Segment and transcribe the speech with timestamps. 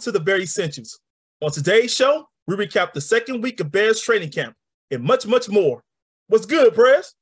[0.00, 0.98] To the Bear Essentials.
[1.42, 4.54] On today's show, we recap the second week of Bears training camp
[4.90, 5.82] and much, much more.
[6.28, 7.14] What's good, Press?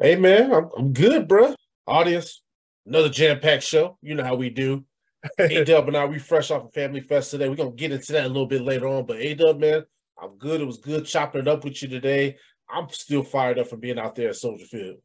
[0.00, 1.54] Hey man, I'm, I'm good, bro.
[1.86, 2.42] Audience,
[2.86, 3.96] another jam-packed show.
[4.02, 4.84] You know how we do.
[5.38, 7.48] A Dub and I, we fresh off a family fest today.
[7.48, 9.06] We're gonna get into that a little bit later on.
[9.06, 9.84] But A Dub, man,
[10.20, 10.60] I'm good.
[10.60, 12.36] It was good chopping it up with you today.
[12.68, 14.96] I'm still fired up from being out there at Soldier Field.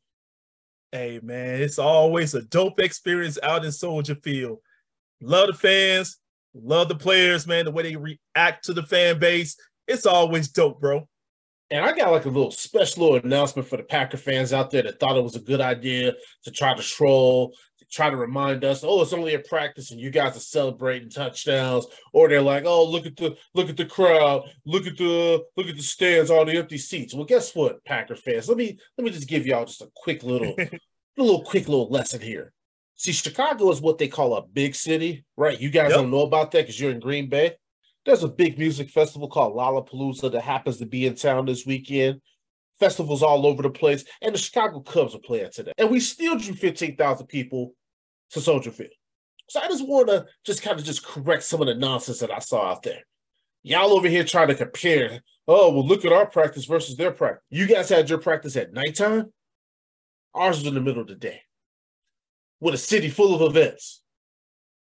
[0.91, 4.59] Hey, man, it's always a dope experience out in Soldier Field.
[5.21, 6.17] Love the fans,
[6.53, 9.57] love the players, man, the way they react to the fan base.
[9.87, 11.07] It's always dope, bro.
[11.71, 14.81] And I got like a little special little announcement for the Packer fans out there
[14.81, 18.63] that thought it was a good idea to try to troll, to try to remind
[18.63, 21.85] us, oh, it's only a practice and you guys are celebrating touchdowns.
[22.11, 25.67] Or they're like, oh, look at the look at the crowd, look at the look
[25.67, 27.13] at the stands, all the empty seats.
[27.13, 28.49] Well, guess what, Packer fans?
[28.49, 30.79] Let me let me just give y'all just a quick little a
[31.17, 32.51] little quick little lesson here.
[32.99, 35.57] See, Chicago is what they call a big city, right?
[35.57, 35.99] You guys Yep.
[35.99, 37.55] don't know about that because you're in Green Bay.
[38.05, 42.19] There's a big music festival called Lollapalooza that happens to be in town this weekend.
[42.77, 45.71] Festivals all over the place, and the Chicago Cubs are playing today.
[45.77, 47.73] And we still drew 15,000 people
[48.31, 48.91] to Soldier Field.
[49.47, 52.31] So I just want to just kind of just correct some of the nonsense that
[52.31, 53.03] I saw out there.
[53.63, 55.21] Y'all over here trying to compare.
[55.47, 57.43] Oh, well, look at our practice versus their practice.
[57.49, 59.31] You guys had your practice at nighttime.
[60.33, 61.43] Ours was in the middle of the day
[62.59, 64.01] with a city full of events.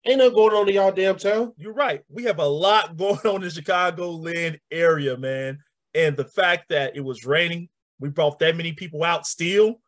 [0.07, 1.53] Ain't nothing going on in y'all damn town.
[1.57, 2.03] You're right.
[2.09, 5.59] We have a lot going on in the Chicagoland area, man.
[5.95, 9.81] And the fact that it was raining, we brought that many people out still.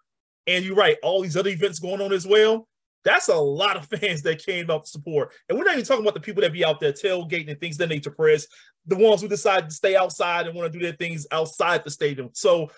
[0.47, 2.67] And you're right, all these other events going on as well.
[3.05, 5.33] That's a lot of fans that came out to support.
[5.49, 7.77] And we're not even talking about the people that be out there tailgating and things
[7.77, 8.47] that nature, press,
[8.87, 11.91] the ones who decide to stay outside and want to do their things outside the
[11.91, 12.31] stadium.
[12.33, 12.71] So,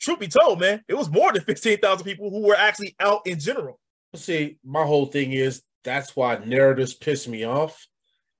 [0.00, 3.38] truth be told, man, it was more than 15,000 people who were actually out in
[3.38, 3.78] general.
[4.14, 7.86] See, my whole thing is that's why narratives piss me off.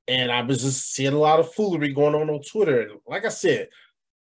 [0.08, 2.82] And I was just seeing a lot of foolery going on on Twitter.
[2.82, 3.68] And like I said,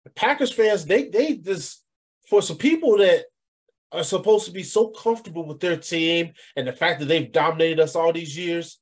[0.05, 1.85] the Packers fans, they they just
[2.29, 3.25] for some people that
[3.93, 7.81] are supposed to be so comfortable with their team and the fact that they've dominated
[7.81, 8.81] us all these years,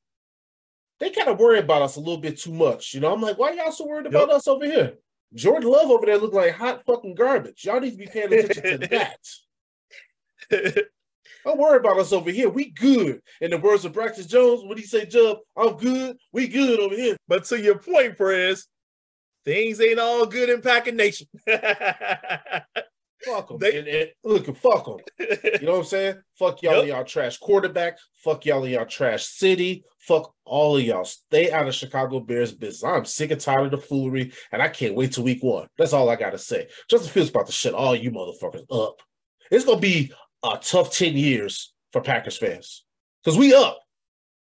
[0.99, 2.95] they kind of worry about us a little bit too much.
[2.95, 4.95] You know, I'm like, why y'all so worried about us over here?
[5.35, 7.65] Jordan Love over there look like hot fucking garbage.
[7.65, 8.89] Y'all need to be paying attention to
[10.51, 10.85] that.
[11.47, 12.49] Don't worry about us over here.
[12.51, 13.21] We good.
[13.41, 15.39] In the words of Braxton Jones, what he say, Jub?
[15.57, 16.17] I'm good.
[16.33, 17.17] We good over here.
[17.29, 18.67] But to your point, Perez,
[19.45, 21.29] things ain't all good in Packer Nation.
[23.25, 23.59] Fuck them.
[23.59, 24.99] They- and, and, look, fuck them.
[25.61, 26.17] You know what I'm saying?
[26.39, 26.81] Fuck y'all Yep.
[26.81, 27.97] and y'all trash quarterback.
[28.23, 29.85] Fuck y'all and y'all trash city.
[30.01, 31.05] Fuck all of y'all.
[31.05, 32.85] Stay out of Chicago Bears business.
[32.85, 35.67] I'm sick and tired of the foolery, and I can't wait till week one.
[35.79, 36.69] That's all I gotta say.
[36.91, 39.01] Justin Fields about to shut all you motherfuckers up.
[39.51, 40.13] It's gonna be
[40.55, 42.85] a tough 10 years for Packers fans.
[43.23, 43.79] Because we up.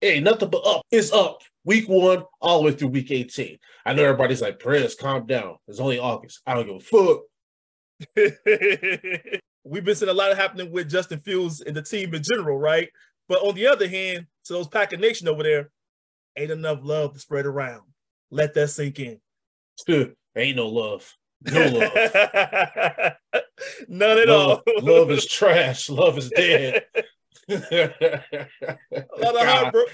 [0.00, 0.82] Hey, nothing but up.
[0.90, 1.40] It's up.
[1.64, 3.58] Week one, all the way through week 18.
[3.86, 5.56] I know everybody's like, Perez, calm down.
[5.66, 6.40] It's only August.
[6.46, 7.22] I don't give a fuck.
[9.64, 12.58] We've been seeing a lot of happening with Justin Fields and the team in general,
[12.58, 12.90] right?
[13.28, 15.70] But on the other hand, to those Packer Nation over there,
[16.36, 17.82] ain't enough love to spread around.
[18.30, 19.20] Let that sink in.
[20.36, 21.10] ain't no love.
[21.44, 21.92] No love.
[23.88, 24.82] None at love, all.
[24.82, 25.90] love is trash.
[25.90, 26.84] Love is dead.
[27.48, 27.54] a
[29.18, 29.84] lot of God, bro.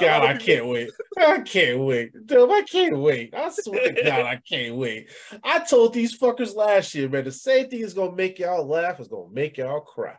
[0.00, 0.90] God, I can't wait.
[1.18, 2.26] I can't wait.
[2.26, 3.34] Dude, I can't wait.
[3.34, 5.10] I swear to God, I can't wait.
[5.44, 8.98] I told these fuckers last year, man, the same thing is gonna make y'all laugh,
[9.00, 10.16] is gonna make y'all cry.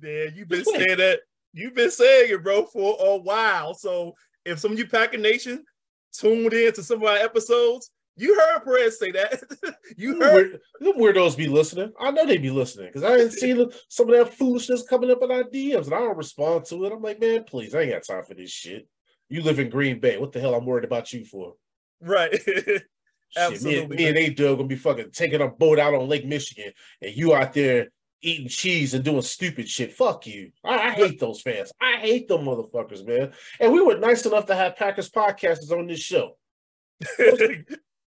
[0.00, 0.86] Man, you've been Just wait.
[0.86, 1.20] saying that.
[1.52, 3.74] You've been saying it, bro, for a while.
[3.74, 4.14] So
[4.44, 5.64] if some of you Packer Nation
[6.12, 9.42] tuned in to some of our episodes, you heard Perez say that.
[9.96, 10.60] you heard.
[10.80, 11.92] them weirdos be listening.
[12.00, 15.22] I know they be listening because I didn't see some of that foolishness coming up
[15.22, 16.92] in our DMs, and I don't respond to it.
[16.92, 18.88] I'm like, man, please, I ain't got time for this shit.
[19.28, 20.18] You live in Green Bay.
[20.18, 21.54] What the hell I'm worried about you for?
[22.00, 22.40] Right.
[23.30, 25.94] Shit, me, Absolutely, and- me and A Dub gonna be fucking taking a boat out
[25.94, 26.72] on Lake Michigan,
[27.02, 27.88] and you out there
[28.22, 29.92] eating cheese and doing stupid shit.
[29.92, 30.52] Fuck you.
[30.64, 31.72] I, I hate those fans.
[31.82, 33.32] I hate them motherfuckers, man.
[33.60, 36.36] And we were nice enough to have Packers podcasters on this show.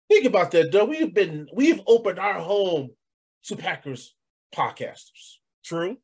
[0.09, 0.89] Think about that, Dub.
[0.89, 2.91] We've been we've opened our home
[3.45, 4.15] to Packers
[4.55, 5.37] podcasters.
[5.63, 5.97] True.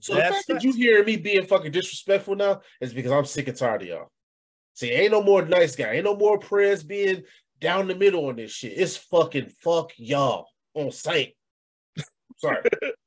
[0.00, 3.48] So the fact that you hear me being fucking disrespectful now is because I'm sick
[3.48, 4.10] and tired of y'all.
[4.72, 7.22] See, ain't no more nice guy, ain't no more prayers being
[7.60, 8.72] down the middle on this shit.
[8.76, 11.36] It's fucking fuck y'all on sight.
[12.38, 12.62] Sorry.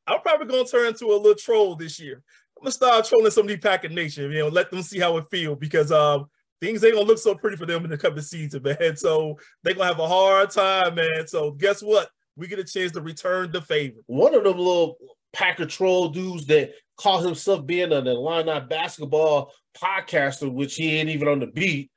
[0.06, 2.22] I'm probably gonna turn into a little troll this year.
[2.58, 5.18] I'm gonna start trolling some of the Packer Nation, you know, let them see how
[5.18, 6.28] it feel because um
[6.62, 8.96] things ain't gonna look so pretty for them in the coming season, man.
[8.96, 11.28] So they're gonna have a hard time, man.
[11.28, 12.10] So guess what?
[12.36, 13.98] We get a chance to return the favor.
[14.06, 14.98] One of them little
[15.34, 21.28] Packer troll dudes that call himself being an Illini basketball podcaster, which he ain't even
[21.28, 21.92] on the beat,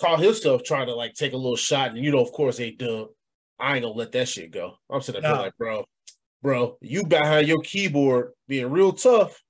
[0.00, 1.90] call himself trying to like take a little shot.
[1.90, 3.08] And you know, of course, they dumb.
[3.58, 4.74] I ain't gonna let that shit go.
[4.90, 5.84] I'm sitting there like, bro,
[6.42, 9.40] bro, you behind your keyboard being real tough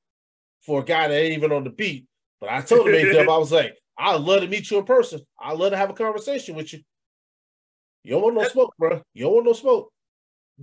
[0.64, 2.06] for a guy that ain't even on the beat.
[2.41, 4.85] But I told him, hey, Dub, I was like, I'd love to meet you in
[4.85, 5.21] person.
[5.41, 6.81] I'd love to have a conversation with you.
[8.05, 9.03] You don't want no smoke, bro.
[9.15, 9.93] You don't want no smoke.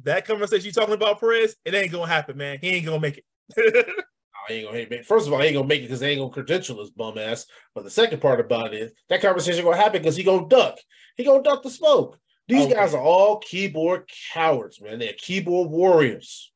[0.04, 2.60] That conversation you talking about, Perez, it ain't gonna happen, man.
[2.62, 3.26] He ain't gonna make it.
[4.50, 5.06] I ain't gonna make.
[5.06, 7.18] First of all, I ain't gonna make it because they ain't gonna credential his bum
[7.18, 7.46] ass.
[7.76, 10.78] But the second part about it is that conversation gonna happen because he gonna duck.
[11.16, 12.18] He gonna duck the smoke.
[12.48, 12.74] These okay.
[12.74, 15.00] guys are all keyboard cowards, man.
[15.00, 16.52] They're keyboard warriors.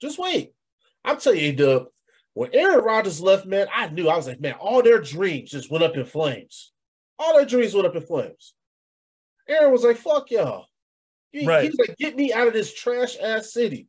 [0.00, 0.52] Just wait.
[1.04, 1.86] I'm telling you, Dub,
[2.34, 5.70] when Aaron Rodgers left, man, I knew I was like, man, all their dreams just
[5.70, 6.72] went up in flames.
[7.18, 8.54] All their dreams went up in flames.
[9.48, 10.66] Aaron was like, fuck y'all.
[11.30, 11.64] He, right.
[11.64, 13.88] He's like, get me out of this trash ass city.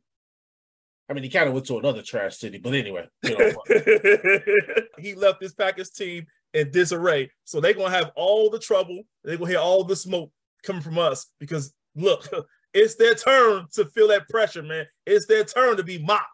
[1.08, 3.52] I mean, he kind of went to another trash city, but anyway, you know,
[4.98, 7.30] he left this Packers team in disarray.
[7.44, 9.02] So they're gonna have all the trouble.
[9.22, 10.32] They're gonna hear all the smoke
[10.64, 12.28] coming from us because look,
[12.74, 14.86] it's their turn to feel that pressure, man.
[15.06, 16.26] It's their turn to be mocked.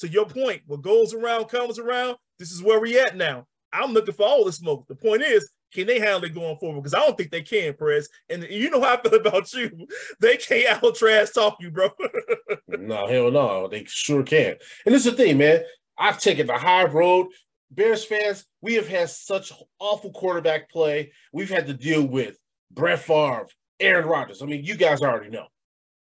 [0.00, 2.16] To your point, what goes around comes around.
[2.38, 3.46] This is where we at now.
[3.72, 4.86] I'm looking for all the smoke.
[4.88, 6.80] The point is, can they handle it going forward?
[6.80, 8.08] Because I don't think they can, Perez.
[8.28, 9.86] And you know how I feel about you.
[10.20, 11.90] They can't out trash talk you, bro.
[12.68, 13.68] no, hell no.
[13.68, 14.56] They sure can.
[14.86, 15.60] And this is the thing, man.
[15.98, 17.28] I've taken the high road.
[17.70, 21.12] Bears fans, we have had such awful quarterback play.
[21.32, 22.36] We've had to deal with
[22.70, 23.46] Brett Favre,
[23.78, 24.42] Aaron Rodgers.
[24.42, 25.46] I mean, you guys already know.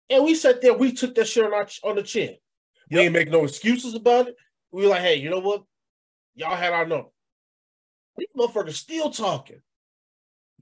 [0.10, 2.36] And we sat there, we took that shit on, our, on the chin.
[2.90, 4.36] We ain't make no excuses about it.
[4.72, 5.64] We were like, hey, you know what?
[6.36, 7.10] Y'all had our number.
[8.18, 9.62] These motherfuckers still talking.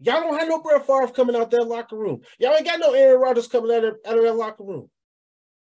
[0.01, 2.21] Y'all don't have no Brett Favre coming out that locker room.
[2.37, 4.89] Y'all ain't got no Aaron Rodgers coming out of, out of that locker room.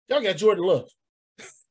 [0.09, 0.89] Y'all got Jordan Love.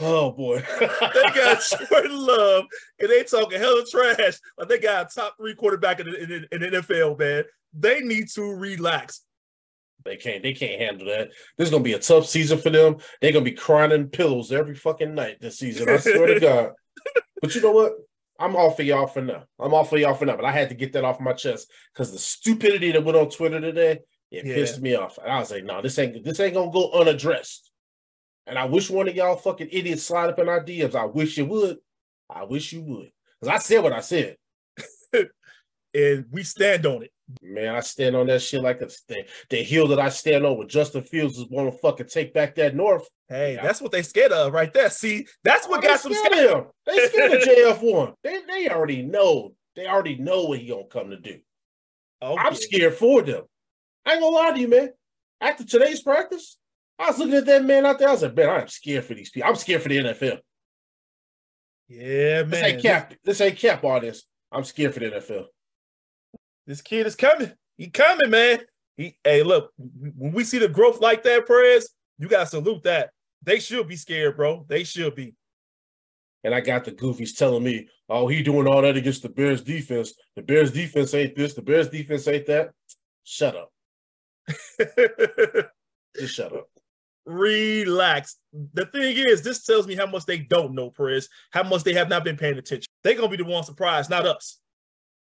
[0.00, 0.64] oh boy.
[0.80, 2.64] they got Jordan Love
[2.98, 4.38] and they talking hella trash.
[4.58, 7.44] Like they got a top three quarterback in the, in, in the NFL, man.
[7.72, 9.22] They need to relax.
[10.04, 10.42] They can't.
[10.42, 11.28] They can't handle that.
[11.56, 12.96] This is gonna be a tough season for them.
[13.20, 15.88] They're gonna be crying in pillows every fucking night this season.
[15.88, 16.72] I swear to God.
[17.42, 17.92] But you know what?
[18.38, 19.44] I'm off for y'all for now.
[19.58, 20.36] I'm off for y'all for now.
[20.36, 23.30] But I had to get that off my chest because the stupidity that went on
[23.30, 24.00] Twitter today,
[24.30, 24.54] it yeah.
[24.54, 25.18] pissed me off.
[25.18, 27.70] And I was like, no, this ain't this ain't gonna go unaddressed.
[28.46, 30.94] And I wish one of y'all fucking idiots slide up in our DMs.
[30.94, 31.78] I wish you would.
[32.28, 33.10] I wish you would.
[33.40, 34.36] Because I said what I said.
[35.94, 37.12] and we stand on it.
[37.42, 40.58] Man, I stand on that shit like a the, the hill that I stand on
[40.58, 43.08] with Justin Fields is want to fucking take back that North.
[43.28, 43.62] Hey, yeah.
[43.62, 44.90] that's what they scared of right there.
[44.90, 46.50] See, that's what oh, got some scared.
[46.50, 46.64] Him.
[46.86, 48.14] They scared of JF one.
[48.24, 49.52] They they already know.
[49.76, 51.38] They already know what he gonna come to do.
[52.22, 52.42] Okay.
[52.42, 53.44] I'm scared for them.
[54.04, 54.90] I ain't gonna lie to you, man.
[55.40, 56.58] After today's practice,
[56.98, 58.08] I was looking at that man out there.
[58.08, 59.48] I was like, man, I'm scared for these people.
[59.48, 60.38] I'm scared for the NFL.
[61.88, 62.50] Yeah, man.
[62.50, 63.14] This ain't cap.
[63.24, 64.26] This ain't cap artist.
[64.52, 65.46] I'm scared for the NFL.
[66.70, 67.50] This kid is coming.
[67.76, 68.60] He coming, man.
[68.96, 73.10] He hey, look, when we see the growth like that, Perez, you gotta salute that.
[73.42, 74.64] They should be scared, bro.
[74.68, 75.34] They should be.
[76.44, 79.62] And I got the goofies telling me, oh, he doing all that against the Bears
[79.62, 80.14] defense.
[80.36, 82.70] The Bears defense ain't this, the Bears defense ain't that.
[83.24, 83.72] Shut up.
[86.16, 86.68] Just shut up.
[87.26, 88.36] Relax.
[88.74, 91.94] The thing is, this tells me how much they don't know, Perez, how much they
[91.94, 92.86] have not been paying attention.
[93.02, 94.60] They're gonna be the one surprised, not us.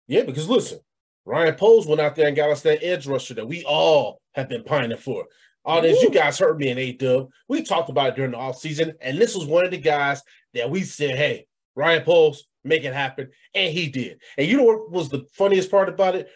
[0.08, 0.80] Yeah, because listen,
[1.28, 4.48] Ryan Poles went out there and got us that edge rusher that we all have
[4.48, 5.26] been pining for.
[5.66, 7.30] All this, you guys heard me in A Dub.
[7.50, 10.22] We talked about it during the offseason, and this was one of the guys
[10.54, 13.30] that we said, hey, Ryan Poles, make it happen.
[13.54, 14.22] And he did.
[14.38, 16.30] And you know what was the funniest part about it?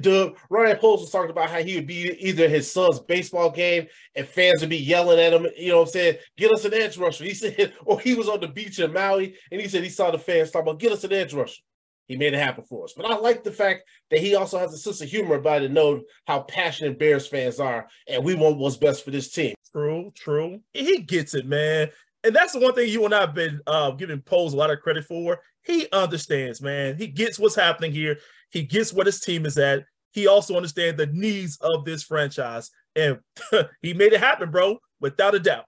[0.02, 3.86] Dub, Ryan Poles was talking about how he would be either his son's baseball game
[4.16, 6.16] and fans would be yelling at him, you know what I'm saying?
[6.36, 7.22] Get us an edge rusher.
[7.22, 10.10] He said, or he was on the beach in Maui and he said he saw
[10.10, 11.62] the fans talking about get us an edge rusher
[12.06, 12.92] he made it happen for us.
[12.96, 15.70] But I like the fact that he also has a sense of humor about it,
[15.70, 19.54] know how passionate Bears fans are, and we want what's best for this team.
[19.72, 20.60] True, true.
[20.72, 21.90] He gets it, man.
[22.22, 24.70] And that's the one thing you and I have been uh, giving Poles a lot
[24.70, 25.40] of credit for.
[25.62, 26.96] He understands, man.
[26.96, 28.18] He gets what's happening here.
[28.50, 29.84] He gets what his team is at.
[30.12, 32.70] He also understands the needs of this franchise.
[32.94, 33.18] And
[33.82, 35.66] he made it happen, bro, without a doubt.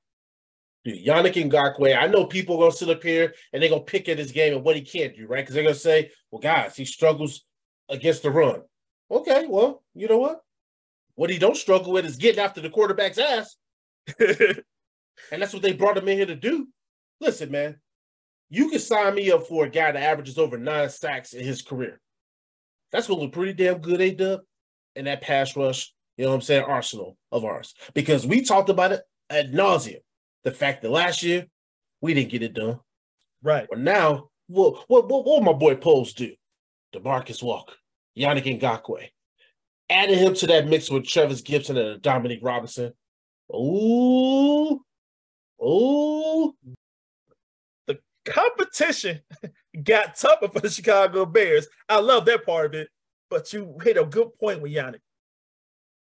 [0.86, 4.08] Dude, Yannick Ngakoue, I know people are gonna sit up here and they're gonna pick
[4.08, 5.42] at his game and what he can't do, right?
[5.42, 7.44] Because they're gonna say, well, guys, he struggles
[7.88, 8.62] against the run.
[9.10, 10.42] Okay, well, you know what?
[11.16, 13.56] What he don't struggle with is getting after the quarterback's ass.
[14.20, 14.62] and
[15.32, 16.68] that's what they brought him in here to do.
[17.20, 17.80] Listen, man,
[18.48, 21.62] you can sign me up for a guy that averages over nine sacks in his
[21.62, 22.00] career.
[22.92, 24.42] That's gonna look pretty damn good, A Dub,
[24.94, 27.74] and that pass rush, you know what I'm saying, arsenal of ours.
[27.92, 29.98] Because we talked about it ad nauseum.
[30.46, 31.44] The fact that last year
[32.00, 32.78] we didn't get it done.
[33.42, 33.66] Right.
[33.68, 36.34] But now, what what what, what my boy Poles do?
[36.94, 37.74] DeMarcus Walker,
[38.16, 39.08] Yannick Ngakoue.
[39.90, 42.92] Adding him to that mix with Trevis Gipson and Dominique Robinson.
[43.52, 44.80] Ooh,
[45.60, 46.54] ooh,
[47.88, 49.22] The competition
[49.82, 51.66] got tougher for the Chicago Bears.
[51.88, 52.88] I love that part of it,
[53.30, 55.00] but you hit a good point with Yannick.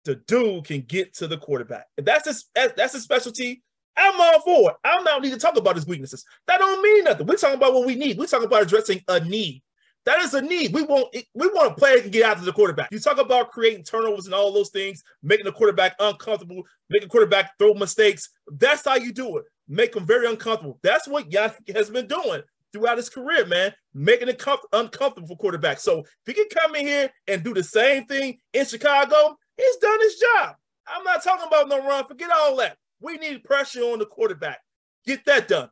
[0.04, 1.88] The dude can get to the quarterback.
[1.98, 3.64] If that's his that's his specialty,
[3.98, 4.78] I'm all for it.
[4.84, 6.26] I don't need to talk about his weaknesses.
[6.48, 7.28] That don't mean nothing.
[7.28, 8.18] We're talking about what we need.
[8.18, 9.62] We're talking about addressing a need.
[10.06, 10.74] That is a need.
[10.74, 12.92] We want we want a player to get out to the quarterback.
[12.92, 17.58] You talk about creating turnovers and all those things, making the quarterback uncomfortable, making quarterback
[17.58, 18.30] throw mistakes.
[18.48, 20.80] That's how you do it make him very uncomfortable.
[20.84, 25.38] That's what Yannick has been doing throughout his career, man, making it com- uncomfortable for
[25.38, 25.80] quarterbacks.
[25.80, 29.78] So if he can come in here and do the same thing in Chicago, he's
[29.78, 30.56] done his job.
[30.88, 32.06] I'm not talking about no run.
[32.06, 32.78] Forget all that.
[33.00, 34.60] We need pressure on the quarterback.
[35.06, 35.70] Get that done.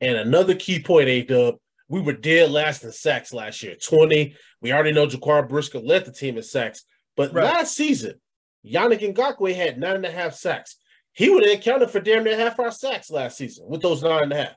[0.00, 1.56] And another key point, A Dub,
[1.88, 4.34] we were dead last in sacks last year, 20.
[4.60, 6.84] We already know Jaquan Brisker led the team in sacks.
[7.16, 7.44] But right.
[7.44, 8.20] last season,
[8.66, 10.76] Yannick Ngakoue had nine and a half sacks.
[11.12, 14.24] He would have accounted for damn near half our sacks last season with those nine
[14.24, 14.56] and a half.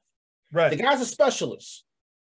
[0.51, 0.69] Right.
[0.69, 1.83] The guy's a specialist.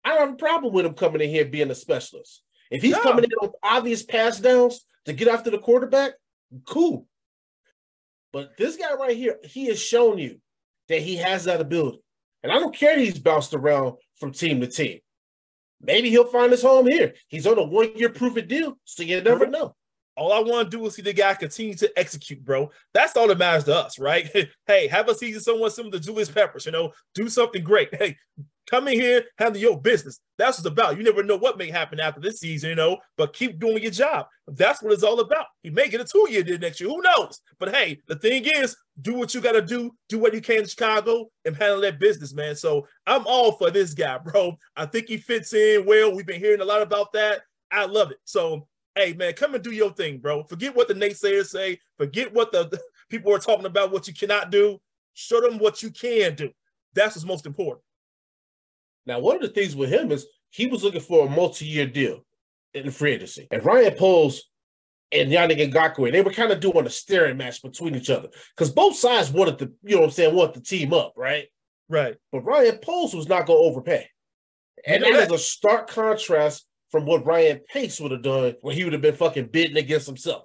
[0.04, 2.42] I don't have a problem with him coming in here being a specialist.
[2.72, 3.02] If he's no.
[3.02, 6.14] coming in with obvious pass downs to get after the quarterback,
[6.66, 7.06] cool.
[8.32, 10.40] But this guy right here, he has shown you
[10.88, 12.02] that he has that ability.
[12.44, 15.00] And I don't care he's bounced around from team to team.
[15.82, 17.14] Maybe he'll find his home here.
[17.28, 19.76] He's on a one year proven deal, so you never know.
[20.18, 22.70] All I want to do is see the guy continue to execute, bro.
[22.94, 24.30] That's all that matters to us, right?
[24.68, 27.96] hey, have a season somewhat similar to Julius Peppers, you know, do something great.
[27.96, 28.18] Hey,
[28.70, 30.20] come in here, handle your business.
[30.38, 30.98] That's what it's about.
[30.98, 33.92] You never know what may happen after this season, you know, but keep doing your
[33.92, 34.28] job.
[34.48, 35.46] That's what it's all about.
[35.64, 36.90] He may get a two year deal next year.
[36.90, 37.40] Who knows?
[37.60, 40.60] But hey, the thing is, do what you got to do, do what you can
[40.60, 42.56] in Chicago and handle that business, man.
[42.56, 44.58] So I'm all for this guy, bro.
[44.76, 46.16] I think he fits in well.
[46.16, 47.42] We've been hearing a lot about that.
[47.72, 48.18] I love it.
[48.26, 50.44] So hey man, come and do your thing, bro.
[50.44, 51.80] Forget what the naysayers say.
[51.98, 54.80] Forget what the, the people are talking about, what you cannot do.
[55.14, 56.50] Show them what you can do.
[56.94, 57.84] That's what's most important.
[59.10, 62.24] Now, one of the things with him is he was looking for a multi-year deal
[62.76, 63.48] in free agency.
[63.50, 64.44] And Ryan Poles
[65.12, 68.72] and Yannick Ngakoue, they were kind of doing a staring match between each other because
[68.72, 71.48] both sides wanted to, you know what I'm saying, want the team up, right?
[71.90, 72.18] Right.
[72.32, 74.08] But Ryan Poles was not going to overpay.
[74.86, 78.76] And know that is a stark contrast from what Ryan Pace would have done when
[78.76, 80.44] he would have been fucking bidding against himself.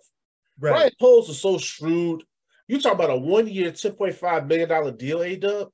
[0.59, 0.73] Right.
[0.73, 2.25] Ryan Poles is so shrewd.
[2.67, 5.69] You talk about a one year, $10.5 million deal, A dub.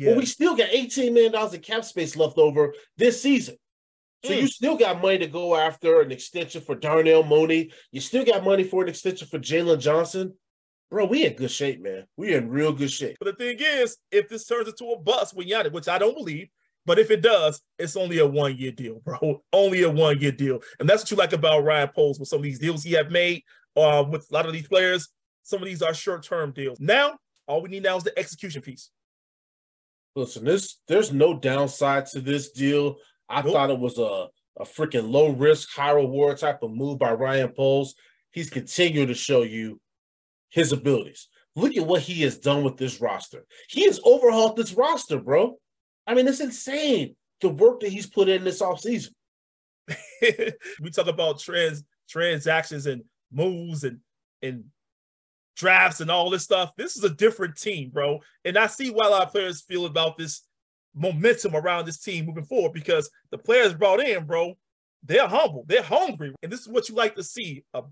[0.00, 0.12] Yeah.
[0.12, 3.56] Well, we still got $18 million in cap space left over this season.
[4.24, 4.40] So mm.
[4.40, 7.70] you still got money to go after an extension for Darnell Mooney.
[7.92, 10.32] You still got money for an extension for Jaylon Johnson.
[10.90, 12.06] Bro, we in good shape, man.
[12.16, 13.18] We in real good shape.
[13.20, 16.16] But the thing is, if this turns into a bust with Yannick, which I don't
[16.16, 16.48] believe,
[16.86, 19.42] but if it does, it's only a one year deal, bro.
[19.52, 20.60] Only a one year deal.
[20.78, 23.10] And that's what you like about Ryan Poles with some of these deals he have
[23.10, 23.42] made
[23.76, 25.10] uh, with a lot of these players.
[25.42, 26.80] Some of these are short term deals.
[26.80, 28.90] Now, all we need now is the execution piece.
[30.16, 32.96] Listen, this there's no downside to this deal.
[33.28, 33.52] I nope.
[33.52, 34.28] thought it was a,
[34.60, 37.94] a freaking low risk, high reward type of move by Ryan Poles.
[38.32, 39.80] He's continuing to show you
[40.50, 41.28] his abilities.
[41.56, 43.44] Look at what he has done with this roster.
[43.68, 45.58] He has overhauled this roster, bro.
[46.06, 49.10] I mean, it's insane the work that he's put in this offseason.
[50.80, 53.02] we talk about trans transactions and
[53.32, 53.98] moves and
[54.42, 54.64] and
[55.60, 56.72] drafts and all this stuff.
[56.76, 58.20] This is a different team, bro.
[58.44, 60.42] And I see why a lot of players feel about this
[60.94, 64.54] momentum around this team moving forward because the players brought in, bro,
[65.04, 66.34] they're humble, they're hungry.
[66.42, 67.82] And this is what you like to see a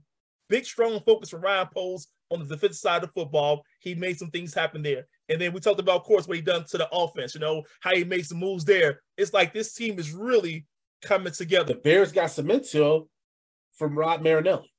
[0.48, 3.62] big, strong focus from Ryan Poles on the defensive side of football.
[3.80, 5.06] He made some things happen there.
[5.28, 7.62] And then we talked about, of course, what he done to the offense, you know,
[7.80, 9.00] how he made some moves there.
[9.16, 10.66] It's like this team is really
[11.02, 11.75] coming together.
[11.75, 13.08] The Bears got some Cemento
[13.75, 14.72] from Rod Marinelli.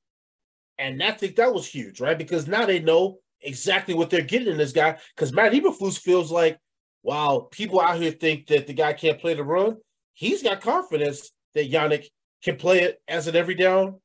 [0.80, 2.16] And I think that was huge, right?
[2.16, 4.98] Because now they know exactly what they're getting in this guy.
[5.14, 6.58] Because Matt Eberflus feels like,
[7.02, 9.76] while people out here think that the guy can't play the run,
[10.14, 12.06] he's got confidence that Yannick
[12.42, 14.00] can play it as an every down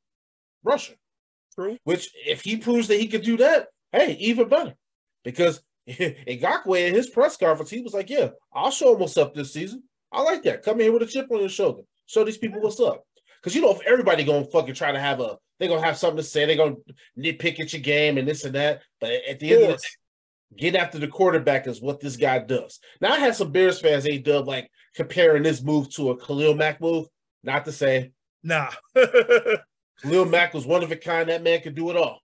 [0.63, 0.96] rusher.
[1.53, 1.77] True.
[1.86, 4.75] Which, if he proves that he can do that, hey, even better.
[5.24, 9.34] Because Ngakoue in his press conference, he was like, "Yeah, I'll show him what's up
[9.34, 9.84] this season.
[10.12, 10.63] I like that.
[10.63, 11.84] Come in here with a chip on your shoulder.
[12.05, 13.05] Show these people what's up."
[13.41, 16.18] Because you know, if everybody gonna fucking try to have a, they're gonna have something
[16.18, 16.46] to say.
[16.46, 16.76] They're gonna
[17.18, 18.82] nitpick at your game and this and that.
[19.00, 19.82] But at the end of the day,
[20.58, 22.80] get after the quarterback is what this guy does.
[23.02, 26.56] Now I had some Bears fans, A Dub, like comparing this move to a Khalil
[26.56, 27.08] Mack move.
[27.44, 28.12] Not to say,
[28.44, 28.72] nah.
[30.02, 31.30] Khalil Mack was one of a kind.
[31.30, 32.20] That man could do it all.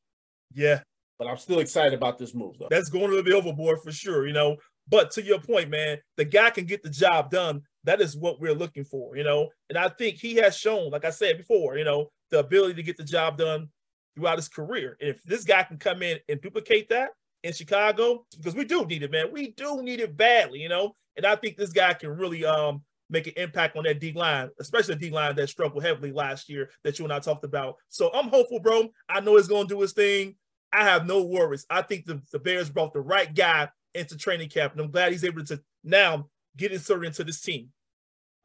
[0.53, 0.81] Yeah.
[1.19, 2.67] But I'm still excited about this move, though.
[2.71, 4.57] That's going to be overboard for sure, you know.
[4.89, 7.61] But to your point, man, the guy can get the job done.
[7.83, 9.49] That is what we're looking for, you know.
[9.69, 12.83] And I think he has shown, like I said before, you know, the ability to
[12.83, 13.69] get the job done
[14.15, 14.97] throughout his career.
[14.99, 17.09] And if this guy can come in and duplicate that
[17.43, 19.31] in Chicago, because we do need it, man.
[19.31, 20.95] We do need it badly, you know.
[21.17, 24.49] And I think this guy can really um make an impact on that D line,
[24.59, 27.75] especially the D line that struggled heavily last year that you and I talked about.
[27.89, 28.89] So I'm hopeful, bro.
[29.09, 30.35] I know he's to do his thing.
[30.73, 31.65] I have no worries.
[31.69, 35.11] I think the, the Bears brought the right guy into training camp, and I'm glad
[35.11, 37.69] he's able to now get inserted into this team.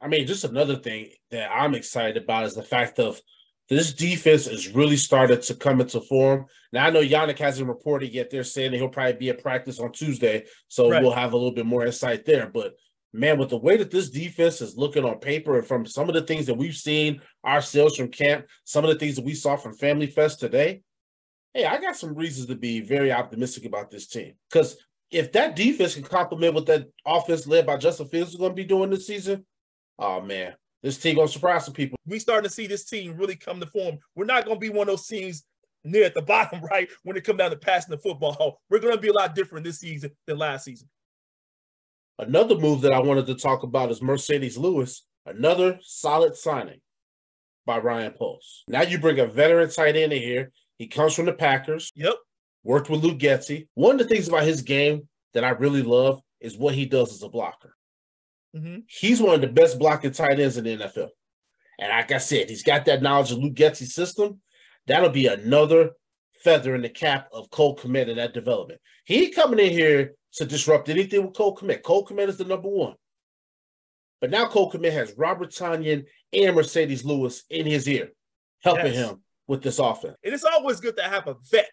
[0.01, 3.19] I mean, just another thing that I'm excited about is the fact of
[3.69, 6.45] this defense is really started to come into form.
[6.71, 8.29] Now I know Yannick hasn't reported yet.
[8.29, 11.01] They're saying he'll probably be at practice on Tuesday, so right.
[11.01, 12.47] we'll have a little bit more insight there.
[12.47, 12.73] But
[13.13, 16.15] man, with the way that this defense is looking on paper and from some of
[16.15, 19.55] the things that we've seen ourselves from camp, some of the things that we saw
[19.55, 20.81] from Family Fest today,
[21.53, 24.33] hey, I got some reasons to be very optimistic about this team.
[24.49, 24.77] Because
[25.09, 28.55] if that defense can complement what that offense led by Justin Fields is going to
[28.55, 29.45] be doing this season,
[29.97, 30.53] oh man,
[30.87, 31.99] this team going to surprise some people.
[32.05, 33.99] We starting to see this team really come to form.
[34.15, 35.43] We're not going to be one of those teams
[35.83, 36.89] near at the bottom, right?
[37.03, 39.65] When it come down to passing the football, we're going to be a lot different
[39.65, 40.87] this season than last season.
[42.19, 46.79] Another move that I wanted to talk about is Marcedes Lewis, another solid signing
[47.65, 48.63] by Ryan Poles.
[48.67, 50.51] Now you bring a veteran tight end in here.
[50.79, 51.91] He comes from the Packers.
[51.95, 52.15] Yep.
[52.63, 53.67] Worked with Luke Getsy.
[53.75, 57.13] One of the things about his game that I really love is what he does
[57.13, 57.76] as a blocker.
[58.57, 58.79] Mm-hmm.
[58.87, 61.09] He's one of the best blocking tight ends in the NFL.
[61.79, 64.41] And like I said, he's got that knowledge of Luke Getsy's system.
[64.87, 65.91] That'll be another
[66.43, 68.79] feather in the cap of Cole Kmet in that development.
[69.05, 71.83] He coming in here to disrupt anything with Cole Kmet.
[71.83, 72.95] Cole Kmet is the number one.
[74.21, 78.09] But now Cole Kmet has Robert Tonyan and Marcedes Lewis in his ear,
[78.63, 79.09] helping yes.
[79.09, 80.17] him with this offense.
[80.23, 81.69] And it's always good to have a vet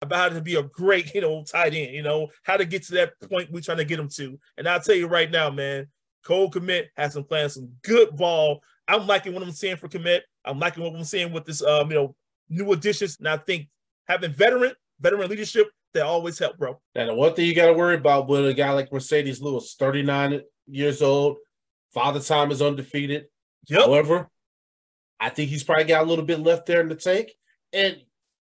[0.00, 2.84] about how to be a great, you know, tight end, you know, how to get
[2.84, 4.38] to that point we're trying to get him to.
[4.56, 5.88] And I'll tell you right now, man,
[6.24, 8.60] Cole Kmet has been playing some good ball.
[8.88, 10.20] I'm liking what I'm seeing for Kmet.
[10.44, 12.16] I'm liking what I'm seeing with this, um, you know,
[12.48, 13.18] new additions.
[13.18, 13.68] And I think
[14.06, 16.80] having veteran, veteran leadership, they always help, bro.
[16.94, 19.76] And the one thing you got to worry about with a guy like Marcedes Lewis,
[19.78, 21.36] 39 years old,
[21.92, 23.26] father time is undefeated.
[23.68, 23.82] Yep.
[23.82, 24.28] However,
[25.20, 27.30] I think he's probably got a little bit left there in the tank.
[27.72, 27.96] And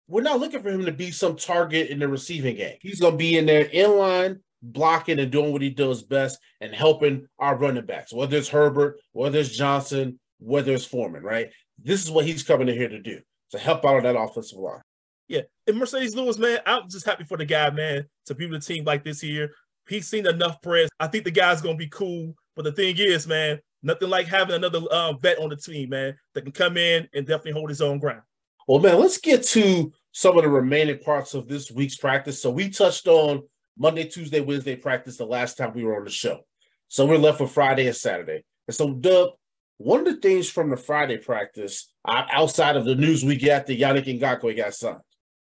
[0.08, 2.76] we're not looking for him to be some target in the receiving game.
[2.80, 6.38] He's going to be in there in line, blocking and doing what he does best
[6.60, 11.50] and helping our running backs, whether it's Herbert, whether it's Johnson, whether it's Foreman, right?
[11.82, 13.20] This is what he's coming in here to do
[13.50, 14.82] to help out on that offensive line.
[15.28, 15.42] Yeah.
[15.66, 18.66] And Marcedes Lewis, man, I'm just happy for the guy, man, to be with a
[18.66, 19.50] team like this here.
[19.88, 20.88] He's seen enough press.
[20.98, 22.34] I think the guy's going to be cool.
[22.56, 26.16] But the thing is, man, nothing like having another uh, vet on the team, man,
[26.34, 28.22] that can come in and definitely hold his own ground.
[28.68, 32.42] Well, man, let's get to some of the remaining parts of this week's practice.
[32.42, 33.42] So we touched on
[33.78, 36.40] Monday, Tuesday, Wednesday practice the last time we were on the show.
[36.88, 38.44] So we're left with Friday and Saturday.
[38.66, 39.30] And so, Dub,
[39.78, 43.66] one of the things from the Friday practice, uh, outside of the news we get
[43.66, 44.98] that Yannick Ngakoue got signed,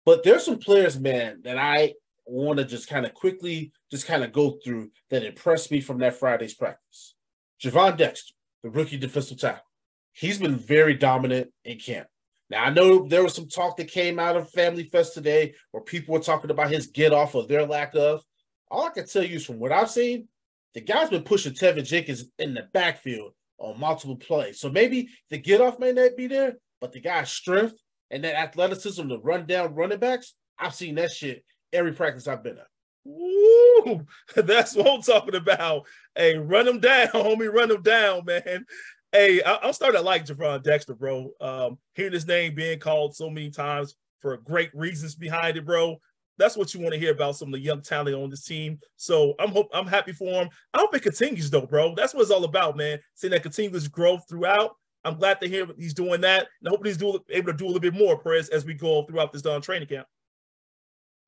[0.07, 1.95] but there's some players, man, that I
[2.27, 5.99] want to just kind of quickly just kind of go through that impressed me from
[5.99, 7.15] that Friday's practice.
[7.63, 9.63] Gervon Dexter, the rookie defensive tackle,
[10.13, 12.07] he's been very dominant in camp.
[12.51, 15.83] Now I know there was some talk that came out of Family Fest today where
[15.83, 18.23] people were talking about his get off or their lack of.
[18.71, 20.29] All I can tell you is from what I've seen,
[20.75, 24.61] the guy's been pushing Teven Jenkins in the backfield on multiple plays.
[24.61, 27.77] So maybe the get off may not be there, but the guy's strength
[28.11, 32.43] and that athleticism to run down running backs, I've seen that shit every practice I've
[32.43, 32.67] been at.
[33.05, 34.07] Woo!
[34.37, 35.87] That's what I'm talking about.
[36.15, 37.53] Hey, run them down, homie.
[37.53, 38.65] Run them down, man.
[39.15, 41.31] Hey, I, am starting to like Gervon Dexter, bro.
[41.41, 45.99] Um, hearing his name being called so many times for great reasons behind it, bro.
[46.37, 48.81] That's what you want to hear about some of the young talent on this team.
[48.97, 50.49] So I'm hope I'm happy for him.
[50.73, 51.95] I hope it continues though, bro.
[51.95, 52.99] That's what it's all about, man.
[53.15, 54.73] Seeing that continuous growth throughout.
[55.05, 57.67] I'm glad to hear he's doing that, and I hope he's do, able to do
[57.67, 60.09] a little bit more, Perez, as we go throughout this done training camp.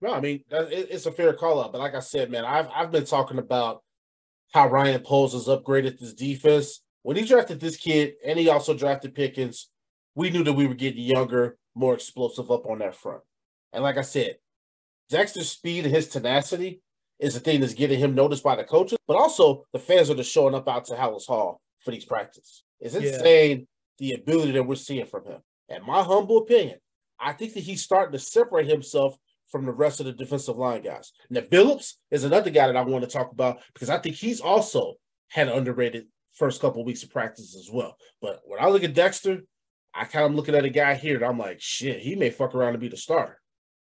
[0.01, 2.91] No, I mean it's a fair call out, but like I said, man, I've I've
[2.91, 3.85] been talking about
[4.53, 6.81] how Ryan Poles has upgraded this defense.
[7.07, 9.71] When he drafted this kid, and he also drafted Pickens,
[10.17, 13.23] we knew that we were getting younger, more explosive up on that front.
[13.73, 14.39] And like I said,
[15.09, 16.81] Dexter's speed and his tenacity
[17.21, 20.17] is the thing that's getting him noticed by the coaches, but also the fans are
[20.17, 22.65] just showing up out to Halas Hall for these practices.
[22.81, 23.03] It's Yeah.
[23.03, 25.41] insane the ability that we're seeing from him.
[25.69, 26.81] And my humble opinion,
[27.21, 29.17] I think that he's starting to separate himself
[29.47, 31.13] from the rest of the defensive line guys.
[31.31, 34.41] Now, Phillips is another guy that I want to talk about because I think he's
[34.41, 34.97] also
[35.29, 37.97] had an underrated first couple weeks of practice as well.
[38.21, 39.43] But when I look at Dexter,
[39.95, 42.55] I kind of looking at a guy here that I'm like, shit, he may fuck
[42.55, 43.41] around and be the starter.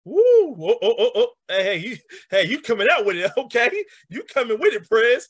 [0.04, 0.20] Woo!
[0.22, 1.28] Oh, oh, oh, oh.
[1.48, 1.96] Hey, hey, you,
[2.30, 3.30] hey, you coming out with it?
[3.38, 5.28] Okay, you coming with it, Prez?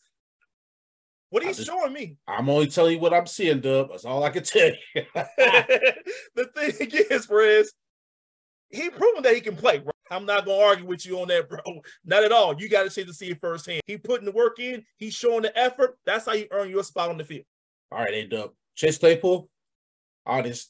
[1.28, 2.16] What are you just- showing me?
[2.26, 3.90] I'm only telling you what I'm seeing, Dub.
[3.90, 5.02] That's all I can tell you.
[5.14, 7.72] the thing is, Prez,
[8.70, 9.78] he proven that he can play.
[9.78, 9.92] Bro.
[10.10, 11.60] I'm not gonna argue with you on that, bro.
[12.04, 12.60] Not at all.
[12.60, 13.80] You got to see to see it firsthand.
[13.86, 14.84] He putting the work in.
[14.96, 15.96] He's showing the effort.
[16.04, 17.44] That's how you earn your spot on the field.
[17.92, 18.50] all right, A Dub.
[18.74, 19.48] Chase Claypool,
[20.42, 20.68] this.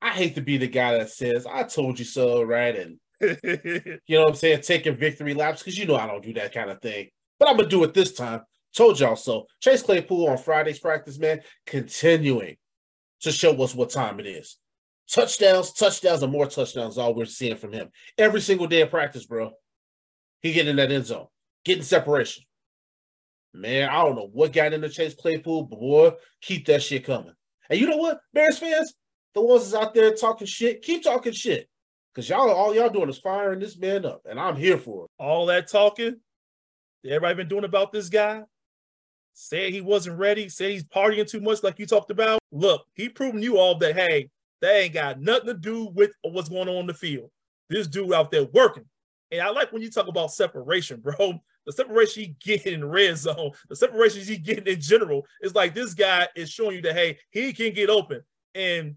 [0.00, 2.76] I hate to be the guy that says, I told you so, right?
[2.76, 6.34] And you know what I'm saying, taking victory laps, because you know I don't do
[6.34, 7.08] that kind of thing.
[7.38, 8.42] But I'm gonna do it this time.
[8.74, 9.46] Told y'all so.
[9.60, 12.56] Chase Claypool on Friday's practice, man, continuing
[13.20, 14.56] to show us what time it is.
[15.10, 16.98] Touchdowns, touchdowns, and more touchdowns.
[16.98, 19.52] All we're seeing from him every single day of practice, bro.
[20.40, 21.26] He getting in that end zone,
[21.64, 22.44] getting separation.
[23.54, 27.32] Man, I don't know what got into Chase Claypool, but boy, keep that shit coming.
[27.70, 28.94] And you know what, Bears fans,
[29.34, 31.68] the ones that's out there talking shit, keep talking shit.
[32.14, 35.10] Cause y'all all y'all doing is firing this man up, and I'm here for it.
[35.18, 36.16] all that talking
[37.04, 38.42] that everybody been doing about this guy,
[39.34, 42.40] said he wasn't ready, said he's partying too much, like you talked about.
[42.50, 46.48] Look, he proven you all that hey, that ain't got nothing to do with what's
[46.48, 47.30] going on in the field.
[47.68, 48.84] This dude out there working.
[49.30, 51.40] And I like when you talk about separation, bro.
[51.66, 55.74] The separation he getting in red zone, the separation he getting in general, is like
[55.74, 58.22] this guy is showing you that hey, he can get open.
[58.54, 58.96] And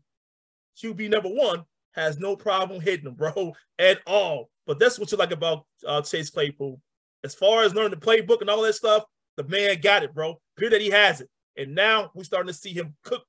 [0.82, 4.50] QB number one has no problem hitting him, bro, at all.
[4.66, 6.80] But that's what you like about uh, Chase Claypool.
[7.26, 9.04] As far as learning the playbook and all that stuff,
[9.36, 10.40] the man got it, bro.
[10.56, 11.30] Pure that he has it.
[11.58, 13.24] And now we're starting to see him cook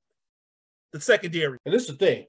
[0.93, 1.57] the secondary.
[1.65, 2.25] And this is the thing.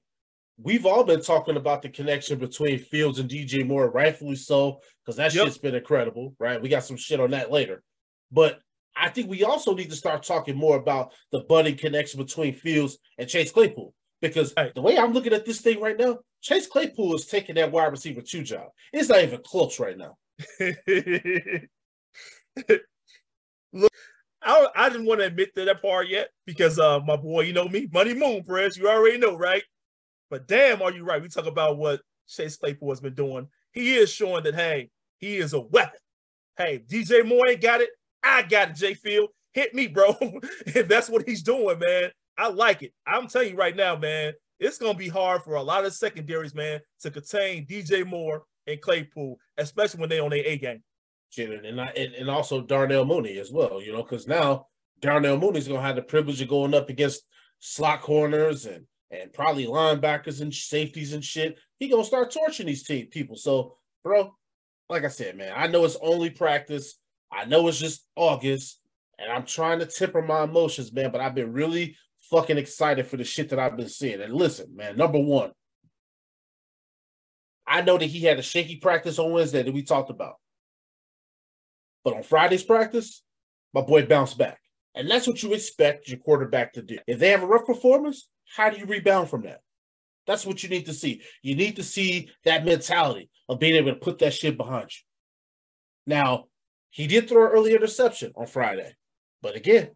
[0.57, 5.17] We've all been talking about the connection between Fields and DJ Moore, rightfully so, because
[5.17, 5.45] that Yep.
[5.45, 6.61] shit's been incredible, right?
[6.61, 7.83] We got some shit on that later.
[8.31, 8.59] But
[8.95, 12.97] I think we also need to start talking more about the budding connection between Fields
[13.17, 13.93] and Chase Claypool.
[14.21, 14.73] Because Right.
[14.73, 17.91] the way I'm looking at this thing right now, Chase Claypool is taking that wide
[17.91, 18.69] receiver two job.
[18.93, 20.17] It's not even close right now.
[23.73, 23.91] Look,
[24.45, 27.53] I, I didn't want to admit to that part yet because uh my boy, you
[27.53, 29.63] know me, Money Moon, Press, you already know, right?
[30.29, 31.21] But damn, are you right?
[31.21, 33.47] We talk about what Chase Claypool has been doing.
[33.71, 35.99] He is showing that hey, he is a weapon.
[36.57, 37.89] Hey, DJ Moore ain't got it.
[38.23, 39.29] I got it, J Field.
[39.53, 40.15] Hit me, bro.
[40.67, 42.11] if that's what he's doing, man.
[42.37, 42.93] I like it.
[43.07, 46.53] I'm telling you right now, man, it's gonna be hard for a lot of secondaries,
[46.53, 50.83] man, to contain DJ Moore and Claypool, especially when they on their A game.
[51.35, 54.67] Shit, and, I, and and also Darnell Mooney as well, you know, because now
[55.01, 57.23] Darnell Mooney's gonna have the privilege of going up against
[57.59, 61.57] slot corners and and probably linebackers and safeties and shit.
[61.77, 63.35] He gonna start torching these team people.
[63.35, 64.33] So, bro,
[64.87, 66.97] like I said, man, I know it's only practice.
[67.29, 68.79] I know it's just August,
[69.19, 71.11] and I'm trying to temper my emotions, man.
[71.11, 71.97] But I've been really
[72.31, 74.21] fucking excited for the shit that I've been seeing.
[74.21, 75.51] And listen, man, number one,
[77.67, 80.35] I know that he had a shaky practice on Wednesday that we talked about.
[82.05, 83.23] But on Friday's practice,
[83.73, 84.59] my boy bounced back.
[84.93, 86.99] And that's what you expect your quarterback to do.
[87.07, 89.59] If they have a rough performance, how do you rebound from that?
[90.27, 91.21] That's what you need to see.
[91.41, 95.01] You need to see that mentality of being able to put that shit behind you.
[96.07, 96.45] Now,
[96.91, 98.95] he did throw an early interception on Friday,
[99.41, 99.89] but again,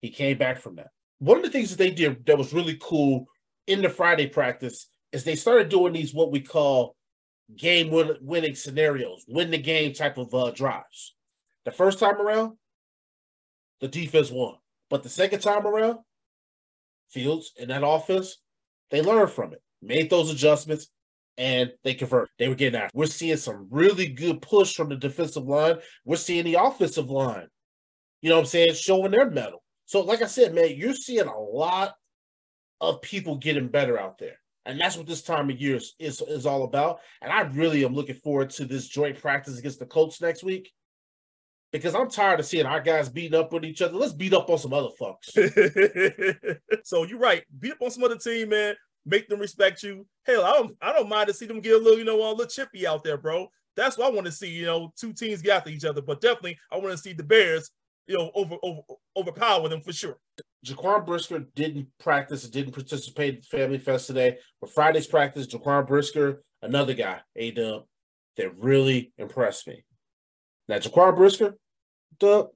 [0.00, 0.88] he came back from that.
[1.18, 3.26] One of the things that they did that was really cool
[3.66, 6.96] in the Friday practice is they started doing these what we call
[7.56, 11.14] game win- winning scenarios, win the game type of uh, drives.
[11.64, 12.56] The first time around,
[13.80, 14.54] the defense won.
[14.88, 15.98] But the second time around,
[17.10, 18.38] Fields and that offense,
[18.90, 20.88] they learned from it, made those adjustments,
[21.36, 22.28] and they convert.
[22.38, 22.96] They were getting after.
[22.96, 25.76] We're seeing some really good push from the defensive line.
[26.04, 27.48] We're seeing the offensive line,
[28.22, 29.62] you know what I'm saying, showing their mettle.
[29.86, 31.94] So, like I said, man, you're seeing a lot
[32.80, 34.38] of people getting better out there.
[34.66, 37.00] And that's what this time of year is, is, is all about.
[37.22, 40.70] And I really am looking forward to this joint practice against the Colts next week
[41.72, 43.96] because I'm tired of seeing our guys beating up with each other.
[43.96, 46.58] Let's beat up on some other fucks.
[46.84, 47.44] so you're right.
[47.58, 48.74] Beat up on some other team, man.
[49.06, 50.06] Make them respect you.
[50.26, 52.30] Hell, I don't I don't mind to see them get a little, you know, a
[52.30, 53.48] little chippy out there, bro.
[53.76, 54.50] That's what I want to see.
[54.50, 57.22] You know, two teams get after each other, but definitely I want to see the
[57.22, 57.70] Bears,
[58.10, 58.80] you know, over over
[59.16, 60.18] overpower them for sure.
[60.66, 64.38] Jaquan Brisker didn't practice, didn't participate at the Family Fest today.
[64.60, 67.84] But Friday's practice, Jaquan Brisker, another guy, A Dub,
[68.36, 69.84] that really impressed me.
[70.68, 71.54] Now, Jaquan Brisker,
[72.18, 72.48] the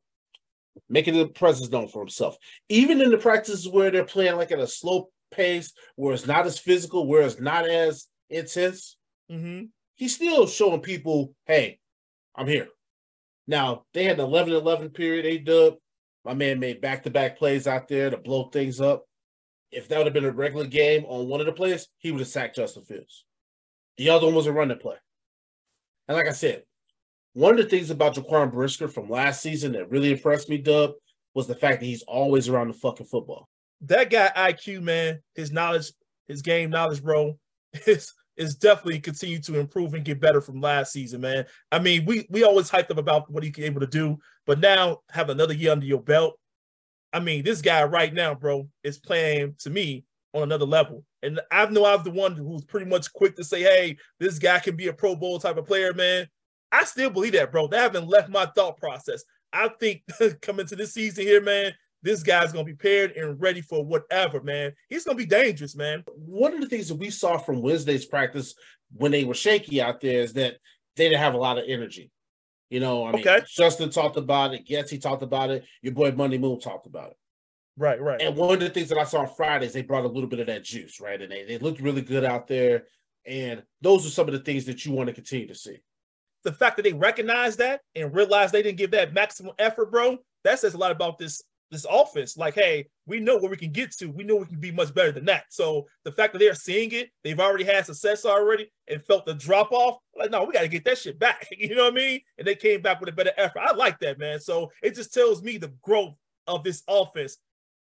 [0.88, 2.36] making the presence known for himself.
[2.68, 6.46] Even in the practices where they're playing like at a slow pace, where it's not
[6.46, 8.96] as physical, where it's not as intense,
[9.32, 9.64] Mm-hmm.
[9.94, 11.78] he's still showing people, hey,
[12.36, 12.68] I'm here.
[13.46, 15.74] Now, they had an 11 11 period, A dub.
[16.24, 19.04] My man made back to back plays out there to blow things up.
[19.70, 22.20] If that would have been a regular game on one of the plays, he would
[22.20, 23.24] have sacked Justin Fields.
[23.98, 24.96] The other one was a running play.
[26.08, 26.62] And like I said,
[27.34, 30.92] one of the things about Jaquan Brisker from last season that really impressed me, Dub,
[31.34, 33.48] was the fact that he's always around the fucking football.
[33.82, 35.92] That guy IQ, man, his knowledge,
[36.28, 37.38] his game knowledge, bro,
[37.86, 41.46] is is definitely continue to improve and get better from last season, man.
[41.70, 45.00] I mean, we we always hyped up about what he's able to do, but now
[45.10, 46.38] have another year under your belt.
[47.12, 51.04] I mean, this guy right now, bro, is playing to me on another level.
[51.22, 54.58] And I know I'm the one who's pretty much quick to say, hey, this guy
[54.58, 56.26] can be a Pro Bowl type of player, man.
[56.72, 57.68] I still believe that, bro.
[57.68, 59.24] That haven't left my thought process.
[59.52, 60.02] I think
[60.42, 61.72] coming to this season here, man,
[62.04, 64.72] this guy's gonna be paired and ready for whatever, man.
[64.88, 66.04] He's gonna be dangerous, man.
[66.14, 68.54] One of the things that we saw from Wednesday's practice
[68.92, 70.58] when they were shaky out there is that
[70.96, 72.12] they didn't have a lot of energy.
[72.70, 73.44] You know, I mean, Okay.
[73.48, 77.10] Justin talked about it, Yes, he talked about it, your boy Money Moon talked about
[77.10, 77.16] it.
[77.76, 78.20] Right, right.
[78.20, 80.38] And one of the things that I saw on Fridays, they brought a little bit
[80.40, 81.20] of that juice, right?
[81.20, 82.84] And they, they looked really good out there.
[83.26, 85.78] And those are some of the things that you want to continue to see.
[86.44, 90.18] the fact that they recognize that and realize they didn't give that maximum effort, bro,
[90.44, 91.42] that says a lot about this
[91.74, 92.36] this offense.
[92.36, 94.06] Like, hey, we know where we can get to.
[94.06, 95.44] We know we can be much better than that.
[95.50, 99.34] So the fact that they're seeing it, they've already had success already and felt the
[99.34, 99.98] drop off.
[100.16, 101.48] Like, no, we got to get that shit back.
[101.58, 102.20] You know what I mean?
[102.38, 103.60] And they came back with a better effort.
[103.60, 104.40] I like that, man.
[104.40, 106.14] So it just tells me the growth
[106.46, 107.38] of this offense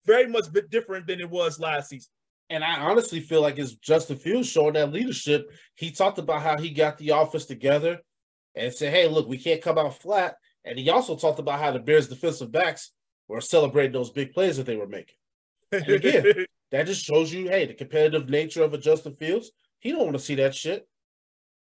[0.06, 2.10] very much bit different than it was last season.
[2.50, 5.50] And I honestly feel like it's Justin Fields showing that leadership.
[5.74, 7.98] He talked about how he got the offense together
[8.54, 10.36] and said, hey, look, we can't come out flat.
[10.64, 12.92] And he also talked about how the Bears defensive backs
[13.32, 15.16] were celebrating those big plays that they were making.
[15.72, 19.52] again, That just shows you, hey, the competitive nature of a Justin Fields.
[19.78, 20.88] He don't want to see that shit.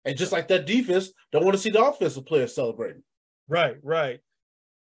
[0.06, 3.04] And just like that defense, don't want to see the offensive players celebrating.
[3.48, 4.22] Right, right.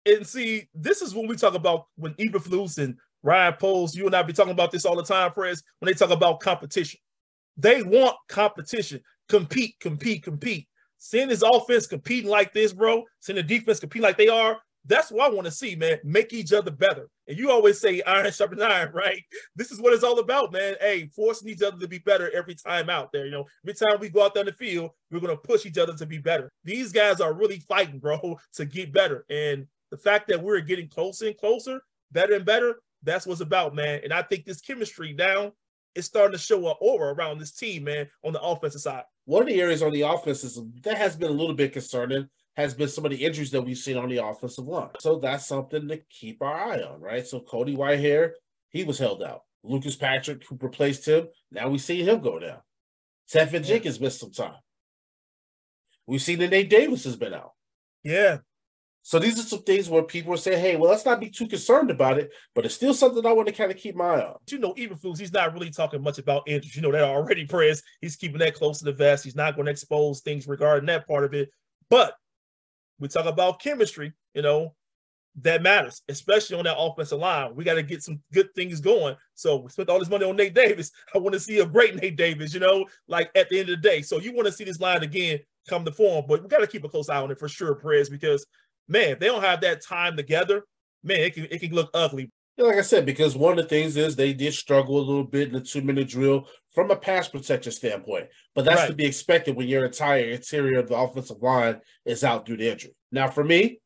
[0.06, 4.15] And see, this is when we talk about when Eberflus and Ryan Poles, you and
[4.15, 6.99] I be talking about this all the time, Prez, when they talk about competition.
[7.58, 9.01] They want competition.
[9.27, 10.67] Compete, compete, compete.
[10.97, 15.12] Seeing this offense competing like this, bro, seeing the defense compete like they are, that's
[15.12, 16.00] what I want to see, man.
[16.04, 17.08] Make each other better.
[17.28, 19.22] And you always say iron sharpens iron, right?
[19.56, 20.76] This is what it's all about, man.
[20.80, 23.26] Hey, forcing each other to be better every time out there.
[23.26, 25.78] You know, every time we go out there in the field, we're gonna push each
[25.78, 26.52] other to be better.
[26.63, 29.26] These guys are really fighting, bro, to get better.
[29.30, 33.76] And the fact that we're getting closer and closer, better and better, that's what's about,
[33.76, 34.02] man.
[34.04, 35.54] And I think this chemistry now
[35.96, 39.04] is starting to show an aura around this team, man, on the offensive side.
[39.26, 42.30] One of the areas on the offense is that has been a little bit concerning
[42.58, 44.90] has been some of the injuries that we've seen on the offensive line.
[45.00, 47.26] So that's something to keep our eye on, right?
[47.26, 48.32] So Cody Whitehair,
[48.70, 49.42] he was held out.
[49.64, 52.60] Lucas Patrick, who replaced him, now we see him go down.
[53.32, 54.56] Teven Jenkins missed some time.
[56.08, 57.52] We've seen that Nate Davis has been out.
[58.04, 58.40] Yeah,
[59.04, 61.92] So these are some things where people say, hey, well, let's not be too concerned
[61.92, 64.38] about it, but it's still something I want to kind of keep my eye on.
[64.50, 66.76] you know, even Flus, he's not really talking much about injuries.
[66.76, 67.82] You know that already, Prez.
[68.02, 69.24] He's keeping that close to the vest.
[69.24, 71.50] He's not going to expose things regarding that part of it.
[71.90, 72.16] But
[73.02, 74.76] we talk about chemistry, you know,
[75.42, 77.56] that matters, especially on that offensive line.
[77.56, 79.16] We got to get some good things going.
[79.34, 80.92] So we spent all this money on Nate Davis.
[81.16, 83.82] I want to see a great Nate Davis, you know, like at the end of
[83.82, 84.02] the day.
[84.02, 86.68] So you want to see this line again come to form, but we got to
[86.68, 88.46] keep a close eye on it for sure, Prez, because
[88.88, 90.64] man, if they don't have that time together,
[91.04, 92.30] man, it can it can look ugly.
[92.62, 95.47] Like I said, because one of the things is they did struggle a little bit
[95.47, 99.56] in the two minute drill from a pass protection standpoint, but that's to be expected
[99.56, 102.95] when your entire interior of the offensive line is out due to injury.
[103.12, 103.80] Now, for me,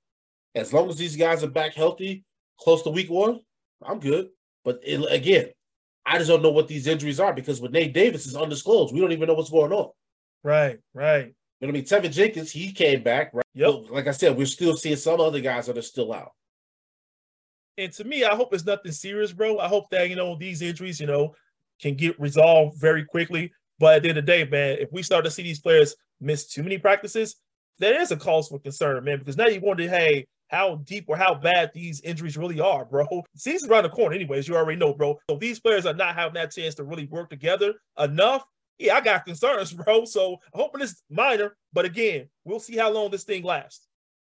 [0.54, 2.24] as long as these guys are back healthy,
[2.60, 3.40] close to week one,
[3.84, 4.28] I'm good.
[4.64, 5.50] But it, again,
[6.06, 9.00] I just don't know what these injuries are because with Nate Davis is undisclosed, we
[9.00, 9.90] don't even know what's going on.
[10.44, 11.34] Right, right.
[11.60, 11.86] You know what I mean?
[11.86, 13.46] Teven Jenkins, he came back, right?
[13.54, 13.74] Yep.
[13.84, 16.32] But like I said, we're still seeing some other guys that are still out.
[17.78, 19.60] And to me, I hope it's nothing serious, bro.
[19.60, 21.36] I hope that, you know, these injuries, you know,
[21.82, 23.52] can get resolved very quickly.
[23.80, 25.96] But at the end of the day, man, if we start to see these players
[26.22, 27.36] miss too many practices,
[27.80, 31.18] there is a cause for concern, man, because now you wonder, hey, how deep or
[31.18, 33.06] how bad these injuries really are, bro.
[33.36, 34.48] Season's around the corner, anyways.
[34.48, 35.20] You already know, bro.
[35.30, 38.46] So these players are not having that chance to really work together enough.
[38.78, 40.06] Yeah, I got concerns, bro.
[40.06, 43.88] So I'm hoping it's minor, but again, we'll see how long this thing lasts.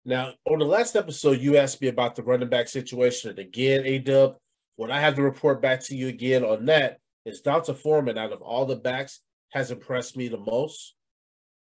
[0.06, 3.30] Now, on the last episode, you asked me about the running back situation.
[3.30, 4.36] And again, A Dub,
[4.76, 8.34] what I have to report back to you again on that is D'Onta Foreman, out
[8.34, 10.96] of all the backs, has impressed me the most.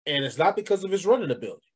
[0.05, 1.67] And it's not because of his running ability,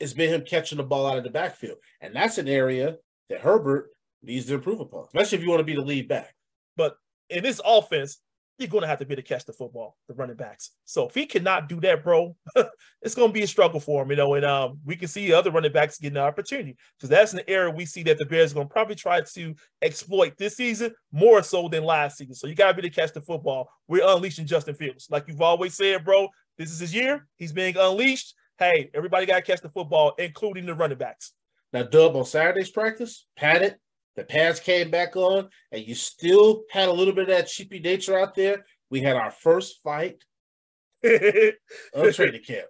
[0.00, 1.78] it's been him catching the ball out of the backfield.
[2.00, 2.96] And that's an area
[3.30, 3.90] that Herbert
[4.22, 6.34] needs to improve upon, especially if you want to be the lead back.
[6.76, 6.96] But
[7.30, 8.20] in this offense,
[8.58, 10.70] you're going to have to be to catch the football, the running backs.
[10.84, 12.36] So if he cannot do that, bro,
[13.02, 14.34] it's going to be a struggle for him, you know.
[14.34, 17.70] And um, we can see other running backs getting an opportunity because that's an area
[17.70, 21.42] we see that the Bears are going to probably try to exploit this season more
[21.42, 22.34] so than last season.
[22.34, 23.70] So you got to be to catch the football.
[23.88, 26.28] We're unleashing Justin Fields, like you've always said, bro.
[26.58, 27.26] This is his year.
[27.38, 28.34] He's being unleashed.
[28.58, 31.32] Hey, everybody got to catch the football, including the running backs.
[31.72, 33.76] Now, Dub on Saturday's practice, padded,
[34.16, 37.80] the pads came back on, and you still had a little bit of that cheapy
[37.80, 38.64] nature out there.
[38.90, 40.22] We had our first fight
[41.04, 42.66] of training camp.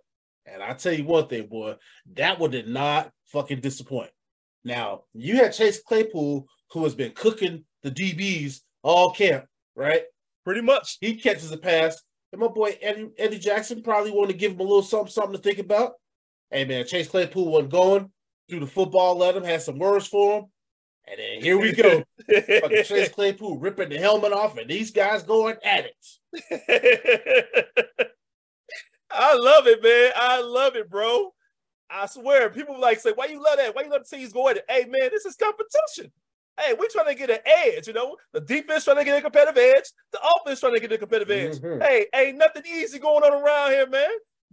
[0.47, 1.77] And I tell you one thing, boy,
[2.15, 4.11] that one did not fucking disappoint.
[4.65, 10.03] Now, you had Chase Claypool, who has been cooking the DBs all camp, right?
[10.45, 10.99] Pretty much.
[11.01, 12.01] He catches a pass.
[12.33, 15.35] And my boy Eddie, Eddie Jackson probably wanted to give him a little something, something
[15.35, 15.93] to think about.
[16.51, 18.11] Hey, man, Chase Claypool wasn't going,
[18.49, 20.45] threw the football at him, had some words for him.
[21.09, 22.05] And then here we go.
[22.29, 25.97] Fucking Chase Claypool ripping the helmet off, and these guys going at it.
[29.11, 30.13] I love it, man.
[30.17, 31.35] I love it, bro.
[31.91, 33.75] I swear, people like say, "Why you love that?
[33.75, 36.13] Why you love the teams going?" at it?" Hey, man, this is competition.
[36.59, 38.17] Hey, we're trying to get an edge, you know.
[38.33, 39.85] The defense trying to get a competitive edge.
[40.13, 41.59] The offense trying to get a competitive edge.
[41.61, 41.83] Mhm.
[41.83, 44.11] Hey, ain't nothing easy going on around here, man.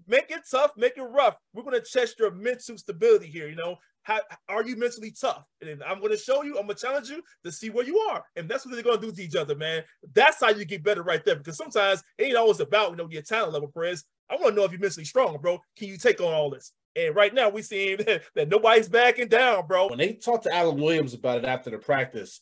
[0.07, 1.37] Make it tough, make it rough.
[1.53, 3.47] We're gonna test your mental stability here.
[3.47, 3.77] You know,
[4.09, 5.43] how are you mentally tough?
[5.61, 6.57] And I'm gonna show you.
[6.57, 9.11] I'm gonna challenge you to see where you are, and that's what they're gonna do
[9.11, 9.83] to each other, man.
[10.13, 11.35] That's how you get better right there.
[11.35, 14.03] Because sometimes it ain't always about you know your talent level, Perez.
[14.29, 15.59] I want to know if you're mentally strong, bro.
[15.77, 16.71] Can you take on all this?
[16.95, 19.87] And right now, we seeing that, that nobody's backing down, bro.
[19.87, 22.41] when they talked to Alan Williams about it after the practice,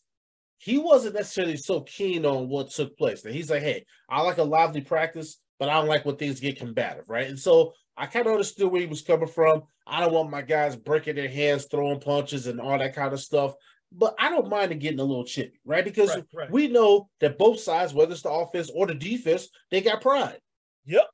[0.58, 3.24] he wasn't necessarily so keen on what took place.
[3.26, 6.40] And he's like, hey, I like a lively practice, but I don't like when things
[6.40, 7.28] get combative, right?
[7.28, 9.64] And so I kind of understood where he was coming from.
[9.86, 13.20] I don't want my guys breaking their hands, throwing punches, and all that kind of
[13.20, 13.56] stuff.
[13.92, 15.84] But I don't mind it getting a little chippy, right?
[15.84, 16.52] Because Right, right.
[16.52, 20.40] we know that both sides, whether it's the offense or the defense, they got pride.
[20.86, 21.06] Yep.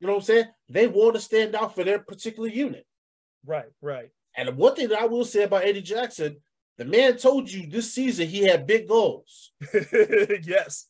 [0.00, 0.44] You know what I'm saying?
[0.68, 2.86] They want to stand out for their particular unit.
[3.44, 4.10] Right, right.
[4.36, 6.36] And one thing that I will say about Eddie Jackson,
[6.78, 9.52] the man told you this season he had big goals.
[9.74, 10.86] yes.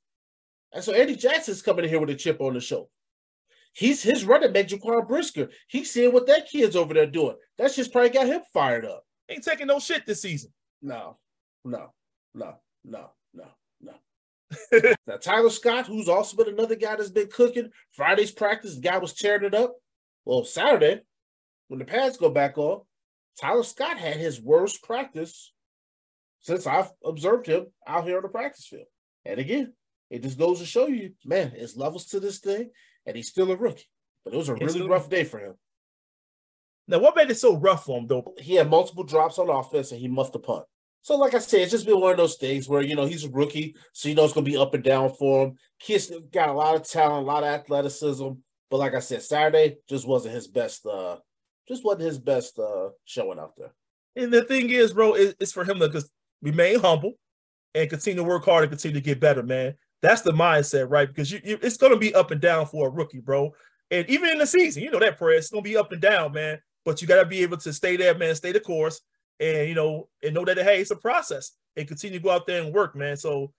[0.73, 2.91] And so Eddie Jackson's coming in here with a chip on the shoulder.
[3.72, 5.48] He's his running back, Jaquan Brisker.
[5.68, 7.37] He's seeing what that kid's over there doing.
[7.56, 9.04] That's just probably got him fired up.
[9.28, 10.52] Ain't taking no shit this season.
[10.83, 11.18] No,
[11.64, 11.92] no,
[12.35, 13.44] no, no, no,
[13.80, 13.92] no.
[15.06, 17.70] now Tyler Scott, who's also been another guy that's been cooking.
[17.92, 19.74] Friday's practice, the guy was tearing it up.
[20.24, 21.02] Well, Saturday,
[21.68, 22.80] when the pads go back on,
[23.40, 25.52] Tyler Scott had his worst practice
[26.40, 28.87] since I've observed him out here on the practice field.
[29.24, 29.72] And again,
[30.11, 32.70] it just goes to show you, man, it's levels to this thing,
[33.07, 33.89] and he's still a rookie.
[34.25, 35.55] But it was a It's really rough day for him.
[36.87, 38.35] Now, what made it so rough for him, though?
[38.39, 40.65] He had multiple drops on offense, and he muffed have punt.
[41.03, 43.25] So, like I said, it's just been one of those things where you know he's
[43.25, 45.57] a rookie, so you know it's gonna be up and down for him.
[45.79, 48.29] Kid's got a lot of talent, a lot of athleticism,
[48.71, 50.85] but like I said, Saturday just wasn't his best.
[50.85, 51.17] uh
[51.69, 53.73] Just wasn't his best uh showing out there.
[54.17, 56.11] And the thing is, bro, it's for him to just
[56.43, 57.15] remain humble
[57.75, 59.77] and continue to work hard and continue to get better, man.
[60.03, 61.09] That's the mindset, right?
[61.09, 63.53] Because you, you it's going to be up and down for a rookie, bro.
[63.91, 66.01] And even in the season, you know that, Perez, it's going to be up and
[66.01, 66.61] down, man.
[66.85, 69.01] But you got to be able to stay there, man, stay the course,
[69.39, 72.47] and you know, and know that hey, it's a process, and continue to go out
[72.47, 73.17] there and work, man.
[73.17, 73.53] So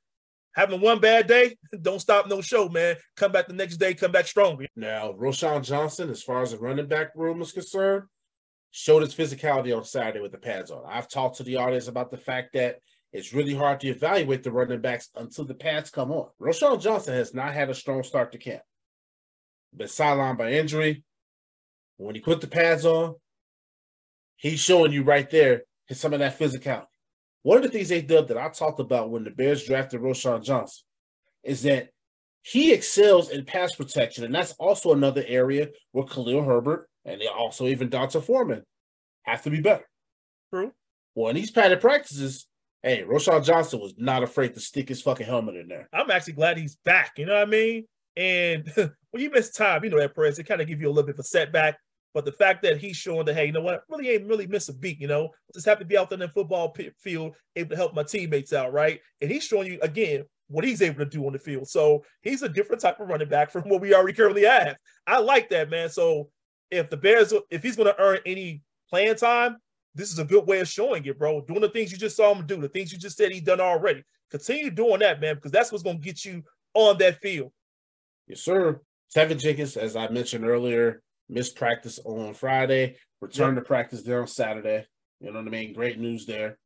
[0.53, 2.95] having one bad day, don't stop no show, man.
[3.15, 4.65] Come back the next day, come back stronger.
[4.75, 8.05] Now, Roschon Johnson, as far as the running back room is concerned,
[8.71, 10.83] showed his physicality on Saturday with the pads on.
[10.87, 12.77] I've talked to the audience about the fact that
[13.13, 16.29] it's really hard to evaluate the running backs until the pads come on.
[16.41, 18.61] Roschon Johnson has not had a strong start to camp.
[19.75, 21.03] Been sidelined by injury.
[21.97, 23.15] When he put the pads on,
[24.37, 26.85] he's showing you right there some of that physicality.
[27.43, 30.43] One of the things they did that I talked about when the Bears drafted Roschon
[30.43, 30.83] Johnson
[31.43, 31.89] is that
[32.43, 37.67] he excels in pass protection, and that's also another area where Khalil Herbert and also
[37.67, 38.63] even D'Onta Foreman
[39.23, 39.87] have to be better.
[40.53, 40.71] True.
[41.13, 42.47] Well, in these padded practices,
[42.83, 45.87] hey, Roschon Johnson was not afraid to stick his fucking helmet in there.
[45.93, 47.13] I'm actually glad he's back.
[47.17, 47.85] You know what I mean?
[48.17, 48.71] And
[49.11, 51.05] when you miss time, you know that press, it kind of give you a little
[51.05, 51.77] bit of a setback.
[52.13, 54.47] But the fact that he's showing that, hey, you know what, I really ain't really
[54.47, 57.35] miss a beat, you know, just happy to be out there in the football field,
[57.55, 58.99] able to help my teammates out, right?
[59.21, 61.69] And he's showing you again what he's able to do on the field.
[61.69, 64.75] So he's a different type of running back from what we already currently have.
[65.07, 65.89] I like that, man.
[65.89, 66.29] So
[66.69, 69.57] if the Bears, if he's going to earn any playing time,
[69.93, 71.41] this is a good way of showing it, bro.
[71.41, 73.59] Doing the things you just saw him do, the things you just said he's done
[73.59, 74.03] already.
[74.29, 77.51] Continue doing that, man, because that's what's going to get you on that field.
[78.27, 78.79] Yes, sir.
[79.15, 84.27] Teven Jenkins, as I mentioned earlier, missed practice on Friday, returned to practice there on
[84.27, 84.85] Saturday.
[85.19, 85.73] You know what I mean?
[85.73, 86.57] Great news there.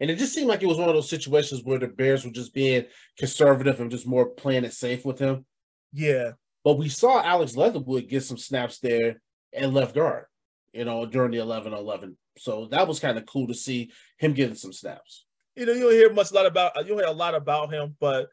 [0.00, 2.30] And it just seemed like it was one of those situations where the Bears were
[2.30, 2.86] just being
[3.18, 5.44] conservative and just more playing it safe with him.
[5.92, 6.32] Yeah.
[6.64, 9.20] But we saw Alex Leatherwood get some snaps there
[9.52, 10.26] and left guard,
[10.72, 12.16] you know, during the 11 11.
[12.36, 15.24] So that was kind of cool to see him getting some snaps.
[15.56, 17.72] You know, you don't hear much a lot about you don't hear a lot about
[17.72, 18.28] him, but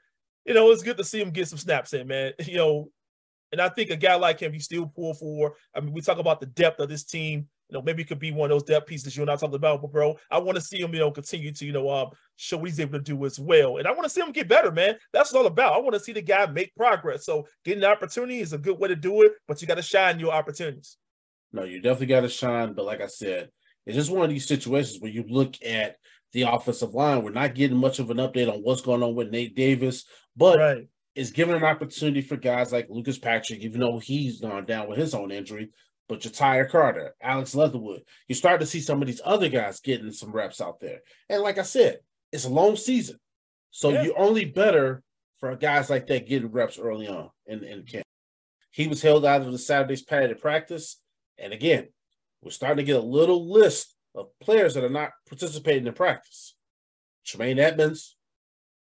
[0.46, 2.34] you know, it's good to see him get some snaps in, man.
[2.46, 2.90] You know,
[3.52, 5.56] and I think a guy like him, you still pull for.
[5.74, 7.48] I mean, we talk about the depth of this team.
[7.70, 9.82] You know, maybe it could be one of those depth pieces you're not talking about,
[9.82, 12.58] but bro, I want to see him, you know, continue to, you know, um, show
[12.58, 13.78] what he's able to do as well.
[13.78, 14.96] And I want to see him get better, man.
[15.14, 15.74] That's all about.
[15.74, 17.26] I want to see the guy make progress.
[17.26, 19.82] So getting the opportunity is a good way to do it, but you got to
[19.82, 20.98] shine your opportunities.
[21.56, 22.74] No, you definitely got to shine.
[22.74, 23.50] But like I said,
[23.86, 25.96] it's just one of these situations where you look at
[26.34, 27.24] the offensive line.
[27.24, 30.04] We're not getting much of an update on what's going on with Nate Davis,
[30.36, 30.88] but Right.
[31.16, 34.98] it's given an opportunity for guys like Lucas Patrick, even though he's gone down with
[34.98, 35.70] his own injury.
[36.10, 40.12] But Ja'Tyre Carter, Alex Leatherwood, you start to see some of these other guys getting
[40.12, 41.00] some reps out there.
[41.30, 42.00] And like I said,
[42.34, 43.18] it's a long season.
[43.72, 44.04] So Yeah.
[44.04, 45.04] you're only better
[45.40, 48.04] for guys like that getting reps early on in, in camp.
[48.72, 51.02] He was held out of the Saturday's padded practice.
[51.38, 51.88] And again,
[52.42, 56.56] we're starting to get a little list of players that are not participating in practice.
[57.26, 58.16] Tremaine Edmunds,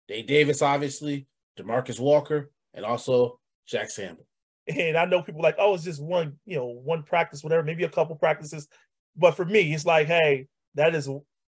[0.09, 1.27] Dave Davis, obviously,
[1.59, 4.27] DeMarcus Walker, and also Jack Sample.
[4.69, 7.85] And I know people like, oh, it's just one, you know, one practice, whatever, maybe
[7.85, 8.67] a couple practices.
[9.17, 11.09] But for me, it's like, hey, that is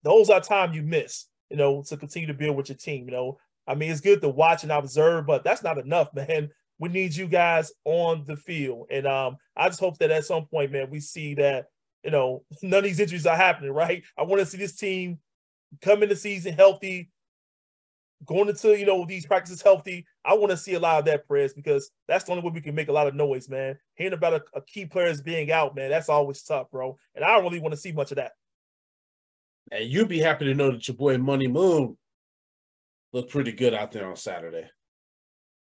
[0.04, 3.06] those are time you miss, you know, to continue to build with your team.
[3.06, 6.50] You know, I mean, it's good to watch and observe, but that's not enough, man.
[6.82, 8.88] We need you guys on the field.
[8.90, 11.68] And um, I just hope that at some point, man, we see that,
[12.04, 14.04] you know, none of these injuries are happening, right?
[14.18, 15.20] I want to see this team
[15.84, 17.12] come in the season healthy,
[18.26, 20.08] going into you know these practices healthy.
[20.26, 22.62] I want to see a lot of that, press because that's the only way we
[22.62, 23.78] can make a lot of noise, man.
[23.94, 26.98] Hearing about a, a key players being out, man, that's always tough, bro.
[27.14, 28.32] And I don't really want to see much of that.
[29.72, 31.96] And you'd be happy to know that your boy Money Moon
[33.14, 34.68] looked pretty good out there on Saturday.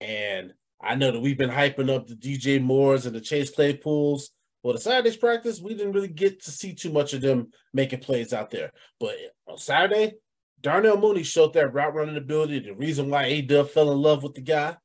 [0.01, 0.51] And
[0.81, 4.29] I know that we've been hyping up the DJ Moores and the Chase Claypools.
[4.61, 7.99] Well, the Saturday's practice, we didn't really get to see too much of them making
[7.99, 8.71] plays out there.
[8.99, 9.15] But
[9.47, 10.13] on Saturday,
[10.61, 14.23] Darnell Mooney showed that route running ability, the reason why A Dub fell in love
[14.23, 14.75] with the guy.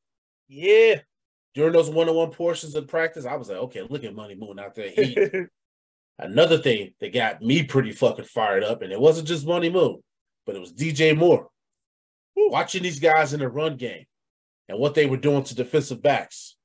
[0.48, 1.00] Yeah.
[1.54, 4.74] During those one-on-one portions of practice, I was like, okay, look at Money Moon out
[4.74, 4.90] there.
[4.90, 5.16] He,
[6.18, 10.02] Another thing that got me pretty fucking fired up, and it wasn't just Money Moon,
[10.44, 11.48] but it was DJ Moore.
[12.36, 14.04] Watching these guys in the run game
[14.70, 16.56] and what they were doing to defensive backs.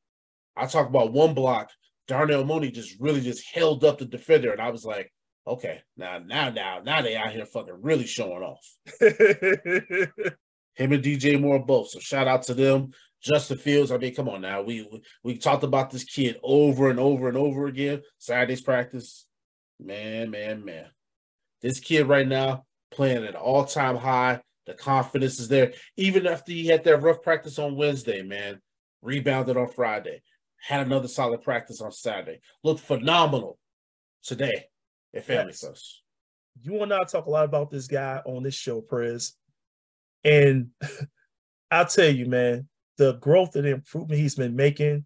[0.56, 1.72] I talk about one block,
[2.08, 5.12] Darnell Mooney just really just held up the defender, and I was like,
[5.47, 8.66] okay, now, now, now, now they out here fucking really showing off.
[10.76, 11.89] Him and DJ Moore both.
[11.89, 12.91] So shout out to them.
[13.24, 13.91] Justin Fields.
[13.91, 14.62] I mean, come on now.
[14.62, 18.03] We, we we talked about this kid over and over and over again.
[18.20, 19.26] Saturday's practice.
[19.80, 20.86] Man, man, man.
[21.62, 24.41] This kid right now playing at an all-time high.
[24.66, 25.74] The confidence is there.
[25.97, 28.61] Even after he had that rough practice on Wednesday, man.
[29.01, 30.22] Rebounded on Friday.
[30.59, 32.39] Had another solid practice on Saturday.
[32.63, 33.59] Looked phenomenal
[34.24, 34.66] today
[35.13, 35.53] at Family.
[35.53, 36.01] First.
[36.61, 39.34] you and I talk a lot about this guy on this show, Prez.
[40.24, 40.70] And
[41.72, 45.05] I'll tell you, man, the growth and improvement he's been making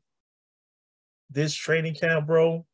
[1.30, 2.66] this training camp, bro,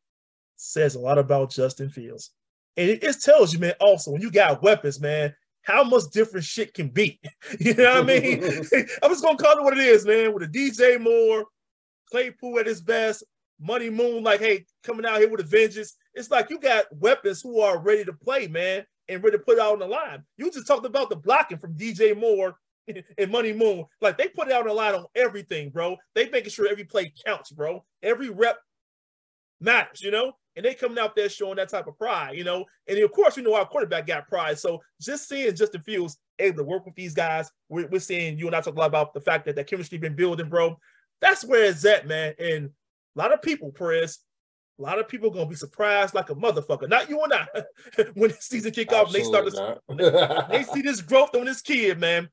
[0.56, 2.30] says a lot about Justin Fields.
[2.76, 5.34] And it, it tells you, man, also when you got weapons, man,
[5.66, 7.20] how much different shit can be.
[7.60, 8.44] you know what I mean?
[9.02, 10.32] I'm just gonna call it what it is, man.
[10.32, 11.44] With a DJ Moore,
[12.10, 13.24] Claypool at his best,
[13.60, 15.96] Money Moon, like, hey, coming out here with a vengeance.
[16.14, 19.58] It's like you got weapons who are ready to play, man, and ready to put
[19.58, 20.22] it out on the line.
[20.38, 22.54] You just talked about the blocking from DJ Moore
[23.18, 23.84] and Money Moon.
[24.00, 25.96] Like they put it out on the line on everything, bro.
[26.14, 27.84] They making sure every play counts, bro.
[28.04, 28.58] Every rep
[29.60, 30.34] matters, you know.
[30.56, 32.64] And they coming out there showing that type of pride, you know.
[32.88, 34.58] And of course, we know our quarterback got pride.
[34.58, 38.46] So just seeing Justin Fields able to work with these guys, we're, we're seeing you
[38.46, 40.78] and I talk a lot about the fact that that chemistry been building, bro.
[41.20, 42.34] That's where it's at, man.
[42.38, 42.70] And
[43.16, 44.18] a lot of people, Perez,
[44.78, 46.88] a lot of people gonna be surprised like a motherfucker.
[46.88, 47.46] Not you and I.
[48.14, 51.62] when the season kick off, they start to Absolutely they see this growth on this
[51.62, 52.28] kid, man.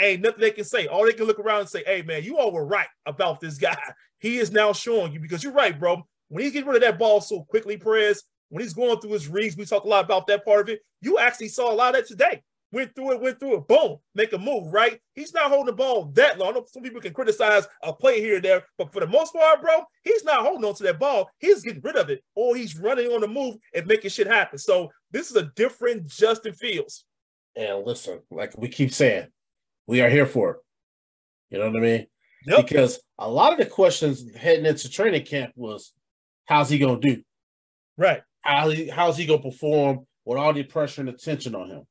[0.00, 0.86] Ain't nothing they can say.
[0.86, 3.58] All they can look around and say, hey, man, you all were right about this
[3.58, 3.76] guy.
[4.18, 6.06] He is now showing you because you're right, bro.
[6.30, 9.28] When he's getting rid of that ball so quickly, Perez, when he's going through his
[9.28, 10.80] reads, we talk a lot about that part of it.
[11.02, 12.42] You actually saw a lot of that today.
[12.72, 15.00] Went through it, went through it, boom, make a move, right?
[15.14, 16.50] He's not holding the ball that long.
[16.50, 19.32] I know some people can criticize a play here and there, but for the most
[19.32, 21.28] part, bro, he's not holding on to that ball.
[21.38, 24.56] He's getting rid of it, or he's running on the move and making shit happen.
[24.56, 27.04] So this is a different Justin Fields.
[27.56, 29.26] And listen, like we keep saying,
[29.88, 30.56] we are here for it.
[31.50, 32.06] You know what I mean?
[32.46, 32.68] Yep.
[32.68, 35.92] Because a lot of the questions heading into training camp was,
[36.50, 37.22] how's he gonna do?
[37.96, 38.22] Right.
[38.40, 41.82] How he, how's he gonna perform with all the pressure and attention on him?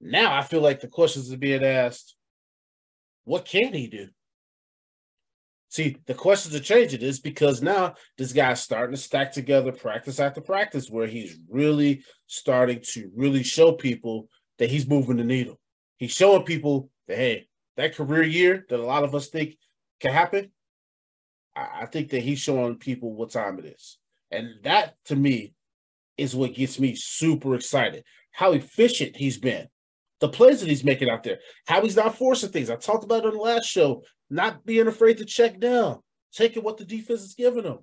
[0.00, 2.14] Now I feel like the questions are being asked:
[3.24, 4.08] What can he do?
[5.68, 7.02] See, the questions are changing.
[7.02, 12.04] Is because now this guy's starting to stack together practice after practice, where he's really
[12.26, 14.28] starting to really show people
[14.58, 15.58] that he's moving the needle.
[15.96, 19.56] He's showing people that hey, that career year that a lot of us think
[20.00, 20.52] can happen.
[21.56, 23.98] I, think that he's showing people what time it is,
[24.30, 25.54] and that to me
[26.16, 28.04] is what gets me super excited.
[28.32, 29.68] How efficient he's been,
[30.20, 32.70] the plays that he's making out there, how he's not forcing things.
[32.70, 36.00] I talked about it on the last show not being afraid to check down,
[36.32, 37.78] taking what the defense is giving him.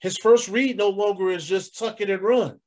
[0.00, 2.58] His first read no longer is just tuck it and run.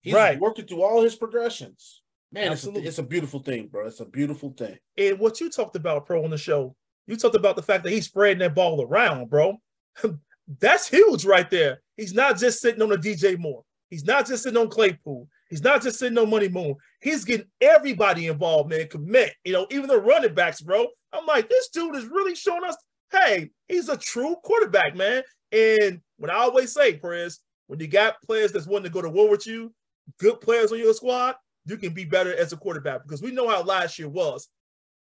[0.00, 0.38] He's Right.
[0.38, 2.02] working through all his progressions.
[2.30, 3.86] Man, it's a, it's a beautiful thing, bro.
[3.86, 4.78] It's a beautiful thing.
[4.96, 6.76] And what you talked about, pro, on the show,
[7.08, 9.56] you talked about the fact that he's spreading that ball around, bro.
[10.60, 11.80] That's huge right there.
[11.96, 13.64] He's not just sitting on a DJ Moore.
[13.90, 15.26] He's not just sitting on Claypool.
[15.48, 16.76] He's not just sitting on Money Moon.
[17.00, 18.86] He's getting everybody involved, man.
[18.86, 20.86] Kmet, you know, even the running backs, bro.
[21.12, 22.76] I'm like, this dude is really showing us,
[23.10, 25.22] hey, he's a true quarterback, man.
[25.50, 29.08] And what I always say, Perez, when you got players that's wanting to go to
[29.08, 29.72] war with you,
[30.18, 33.48] good players on your squad, you can be better as a quarterback because we know
[33.48, 34.48] how last year was.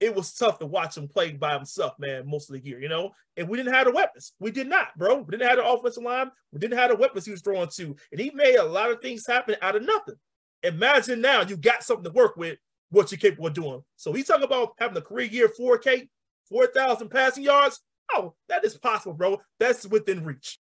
[0.01, 2.89] It was tough to watch him play by himself, man, most of the year, you
[2.89, 3.11] know.
[3.37, 4.33] And we didn't have the weapons.
[4.41, 5.17] We did not, bro.
[5.17, 6.31] We didn't have the offensive line.
[6.53, 7.97] We didn't have the weapons he was throwing to.
[8.11, 10.17] And he made a lot of things happen out of nothing.
[10.63, 12.59] Imagine now you got something to work with,
[12.91, 13.83] what you're capable of doing.
[13.97, 16.09] So he's talking about having a career year 4K,
[16.49, 17.81] 4,000 passing yards.
[18.13, 19.41] Oh, that is possible, bro.
[19.59, 20.59] That's within reach.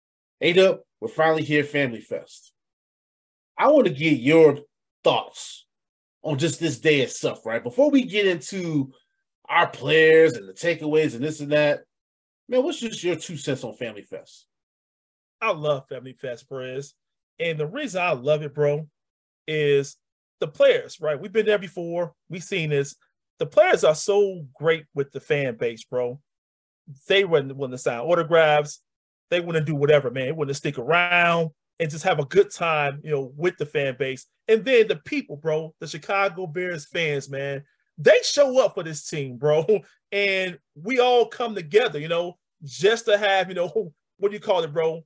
[0.41, 2.51] Eight up, we're finally here, Family Fest.
[3.57, 4.59] I want to get your
[5.03, 5.65] thoughts
[6.23, 7.63] on just this day itself, right?
[7.63, 8.93] Before we get into
[9.49, 11.83] our players and the takeaways and this and that,
[12.47, 14.47] man, what's just your two cents on Family Fest?
[15.41, 16.93] I love Family Fest, Perez.
[17.39, 18.87] And the reason I love it, bro,
[19.47, 19.97] is
[20.39, 21.19] the players, right?
[21.19, 22.13] We've been there before.
[22.29, 22.95] We've seen this.
[23.39, 26.19] The players are so great with the fan base, bro.
[27.07, 28.81] They wouldn't want to sign autographs.
[29.29, 30.25] They want to do whatever, man.
[30.25, 33.65] They want to stick around and just have a good time, you know, with the
[33.65, 34.27] fan base.
[34.47, 37.63] And then the people, bro, the Chicago Bears fans, man,
[37.97, 39.65] they show up for this team, bro.
[40.11, 43.67] And we all come together, you know, just to have, you know,
[44.17, 45.03] what do you call it, bro?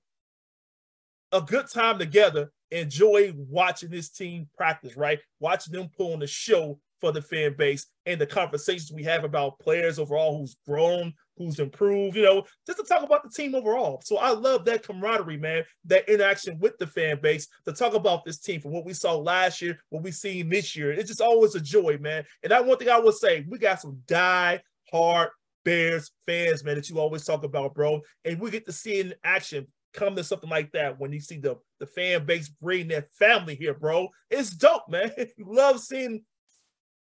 [1.31, 5.19] a good time together, enjoy watching this team practice, right?
[5.39, 9.23] Watching them put on the show for the fan base and the conversations we have
[9.23, 13.55] about players overall who's grown, who's improved, you know, just to talk about the team
[13.55, 14.01] overall.
[14.03, 18.25] So I love that camaraderie, man, that interaction with the fan base to talk about
[18.25, 20.91] this team from what we saw last year, what we've seen this year.
[20.91, 22.25] It's just always a joy, man.
[22.43, 24.61] And that one thing I would say, we got some die
[24.91, 25.29] hard
[25.67, 27.99] Bears fans, man, that you always talk about, bro.
[28.23, 31.39] And we get to see in action come to something like that when you see
[31.39, 34.07] the, the fan base bring their family here, bro.
[34.29, 35.11] It's dope, man.
[35.39, 36.23] Love seeing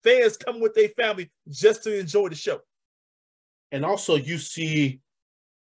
[0.03, 2.59] fans come with their family just to enjoy the show.
[3.73, 5.01] And also, you see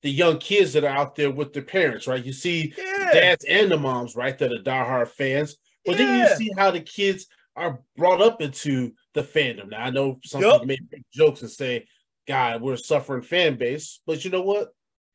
[0.02, 2.24] the young kids that are out there with their parents, right?
[2.24, 3.12] You see Yeah.
[3.12, 5.56] dads and the moms, right, that are diehard fans.
[5.84, 7.26] But then you see how the kids
[7.56, 9.70] are brought up into the fandom.
[9.70, 10.62] Now I know some Yup.
[10.62, 11.86] people make jokes and say,
[12.26, 14.00] God, we're a suffering fan base.
[14.06, 14.68] But you know what?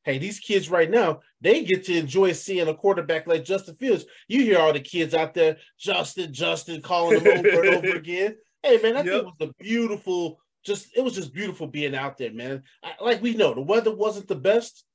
[0.04, 4.06] Hey, these kids right now, they get to enjoy seeing a quarterback like Justin Fields.
[4.30, 8.38] You hear all the kids out there, Justin, Justin, calling him over and over again.
[8.64, 9.14] Hey, man, that Yep.
[9.14, 12.64] thing was a beautiful, just it was just beautiful being out there, man.
[12.84, 14.86] I, like we know the weather wasn't the best,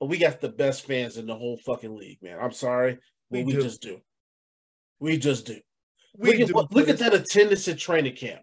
[0.00, 2.38] but we got the best fans in the whole fucking league, man.
[2.40, 2.98] I'm sorry,
[3.30, 3.62] We we, do.
[3.62, 4.00] just do.
[5.00, 5.58] We just do.
[6.16, 8.40] We look at do, what- look at that attendance at training camp.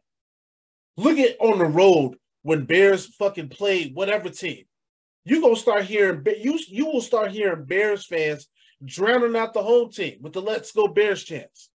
[0.97, 4.65] Look at on the road when Bears fucking played whatever team.
[5.25, 8.47] You gonna start hearing you you will start hearing Bears fans
[8.83, 11.69] drowning out the whole team with the "Let's Go Bears" chants.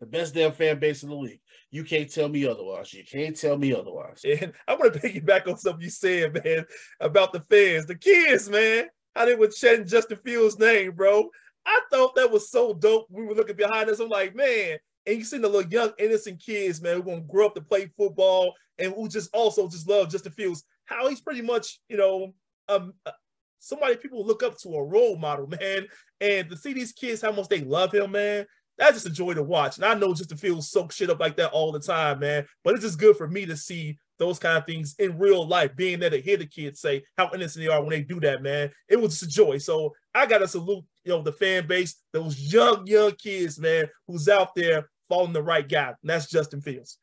[0.00, 1.40] The best damn fan base in the league.
[1.70, 2.92] You can't tell me otherwise.
[2.92, 4.24] You can't tell me otherwise.
[4.24, 6.64] And I'm gonna piggyback on something you said, man,
[7.00, 8.86] about the fans, the kids, man.
[9.14, 11.30] How they were chanting Justin Fields' name, bro.
[11.66, 13.06] I thought that was so dope.
[13.10, 14.00] We were looking behind us.
[14.00, 17.46] I'm like, man, and you see the little young innocent kids, man, who gonna grow
[17.46, 20.64] up to play football and who just also just love Justin Fields.
[20.84, 22.34] How he's pretty much, you know,
[22.68, 23.12] um, uh,
[23.58, 25.86] somebody people look up to a role model, man.
[26.20, 28.46] And to see these kids how much they love him, man.
[28.78, 29.76] That's just a joy to watch.
[29.76, 32.46] And I know Justin Fields soak shit up like that all the time, man.
[32.64, 35.74] But it's just good for me to see those kind of things in real life,
[35.76, 38.42] being there to hear the kids say how innocent they are when they do that,
[38.42, 38.70] man.
[38.88, 39.58] It was just a joy.
[39.58, 44.28] So I gotta salute, you know, the fan base, those young, young kids, man, who's
[44.28, 45.88] out there following the right guy.
[45.88, 46.98] And that's Justin Fields.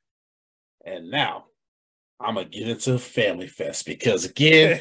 [0.86, 1.45] And now
[2.20, 4.80] I'm gonna get into Family Fest because again,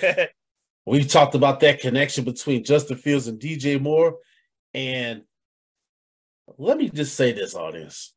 [0.86, 4.16] we talked about that connection between Justin Fields and DJ Moore.
[4.74, 5.22] And
[6.58, 8.14] let me just say this, audience.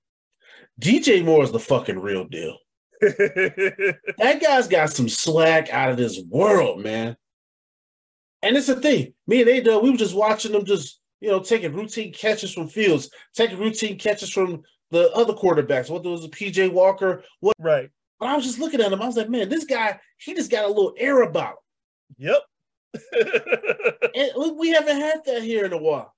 [0.79, 2.57] DJ Moore is the fucking real deal.
[3.01, 7.15] that guy's got some slack out of this world, man.
[8.41, 9.13] And it's the thing.
[9.27, 12.67] Me and Ada, we were just watching them just, you know, taking routine catches from
[12.67, 15.89] Fields, taking routine catches from the other quarterbacks.
[15.89, 17.89] Whether it was a PJ Walker, what right.
[18.19, 19.01] But I was just looking at him.
[19.01, 21.55] I was like, man, this guy, he just got a little air about
[22.17, 22.29] him.
[22.29, 22.41] Yep.
[24.15, 26.13] and we haven't had that here in a while.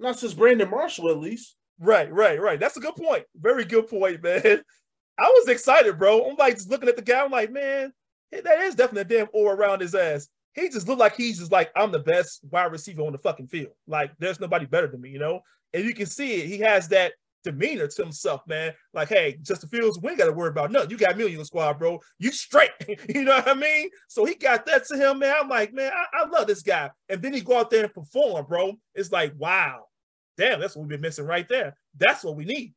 [0.00, 1.56] Not since Brandon Marshall, at least.
[1.78, 2.58] Right, right, right.
[2.58, 3.24] That's a good point.
[3.36, 4.62] Very good point, man.
[5.18, 6.28] I was excited, bro.
[6.28, 7.22] I'm like just looking at the guy.
[7.22, 7.92] I'm like, man,
[8.32, 10.28] that is definitely a damn aura around his ass.
[10.54, 13.48] He just looked like he's just like, I'm the best wide receiver on the fucking
[13.48, 13.72] field.
[13.86, 15.40] Like, there's nobody better than me, you know?
[15.74, 16.46] And you can see it.
[16.46, 17.12] He has that
[17.44, 18.72] demeanor to himself, man.
[18.92, 20.90] Like, hey, Justin Fields, we ain't got to worry about nothing.
[20.90, 22.00] You got me on your squad, bro.
[22.18, 22.70] You straight.
[23.08, 23.90] you know what I mean?
[24.08, 25.34] So he got that to him, man.
[25.40, 26.90] I'm like, man, I, I love this guy.
[27.08, 28.74] And then he go out there and perform, bro.
[28.94, 29.84] It's like, wow,
[30.40, 31.76] damn, that's what we've been missing right there.
[31.96, 32.72] That's what we need.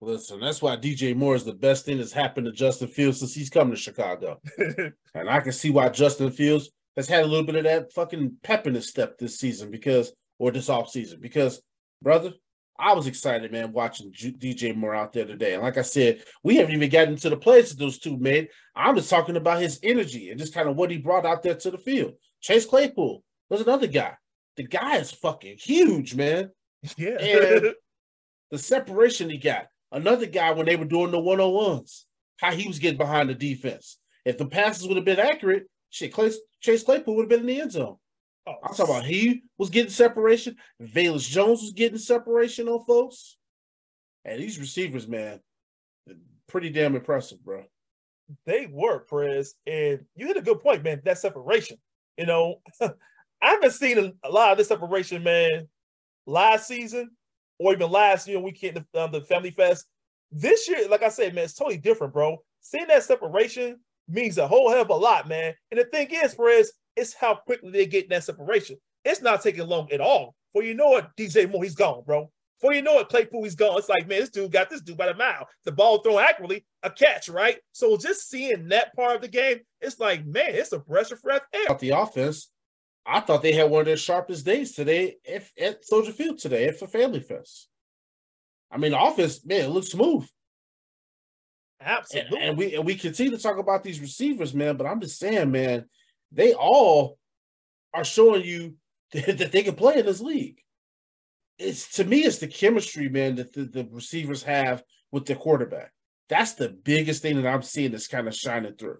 [0.00, 3.34] Listen, that's why DJ Moore is the best thing that's happened to Justin Fields since
[3.34, 4.40] he's come to Chicago.
[5.14, 8.36] and I can see why Justin Fields has had a little bit of that fucking
[8.42, 11.60] pep in his step this season because, or this off season, because,
[12.00, 12.32] brother,
[12.78, 15.54] I was excited, man, watching DJ Moore out there today.
[15.54, 18.48] And like I said, we haven't even gotten to the plays that those two made.
[18.76, 21.56] I'm just talking about his energy and just kind of what he brought out there
[21.56, 22.14] to the field.
[22.40, 24.14] Chase Claypool was another guy.
[24.58, 26.50] The guy is fucking huge, man.
[26.96, 27.20] Yeah.
[27.20, 27.74] And
[28.50, 29.68] the separation he got.
[29.92, 32.06] Another guy when they were doing the one on ones,
[32.38, 33.98] how he was getting behind the defense.
[34.24, 37.46] If the passes would have been accurate, shit, Clay, Chase Claypool would have been in
[37.46, 37.98] the end zone.
[38.48, 40.56] Oh, I'm talking about he was getting separation.
[40.82, 43.36] Velus Jones was getting separation on folks.
[44.24, 45.38] And these receivers, man,
[46.48, 47.62] pretty damn impressive, bro.
[48.44, 49.54] They were, Prez.
[49.68, 51.00] And you hit a good point, man.
[51.04, 51.78] That separation.
[52.16, 52.56] You know,
[53.40, 55.68] I haven't seen a lot of this separation, man,
[56.26, 57.10] last season
[57.58, 59.86] or even last year weekend, the, um, the Family Fest.
[60.30, 62.38] This year, like I said, man, it's totally different, bro.
[62.60, 65.54] Seeing that separation means a whole hell of a lot, man.
[65.70, 68.76] And the thing is, Perez, it's how quickly they get that separation.
[69.04, 70.34] It's not taking long at all.
[70.52, 72.30] For you know what, DJ Moore, he's gone, bro.
[72.60, 73.78] For you know it, Claypool, he's gone.
[73.78, 75.46] It's like, man, this dude got this dude by the mile.
[75.64, 77.58] The ball thrown accurately, a catch, right?
[77.72, 81.20] So just seeing that part of the game, it's like, man, it's a breath of
[81.20, 81.76] fresh air.
[81.78, 82.50] The offense,
[83.08, 86.68] I thought they had one of their sharpest days today if, at Soldier Field today
[86.68, 87.68] at for Family Fest.
[88.70, 90.28] I mean, the offense, man, it looks smooth.
[91.80, 92.36] Absolutely.
[92.36, 94.76] And, and, we and we continue to talk about these receivers, man.
[94.76, 95.86] But I'm just saying, man,
[96.32, 97.18] they all
[97.94, 98.74] are showing you
[99.12, 100.60] that they can play in this league.
[101.58, 105.92] It's to me, it's the chemistry, man, that the, the receivers have with the quarterback.
[106.28, 108.98] That's the biggest thing that I'm seeing that's kind of shining through.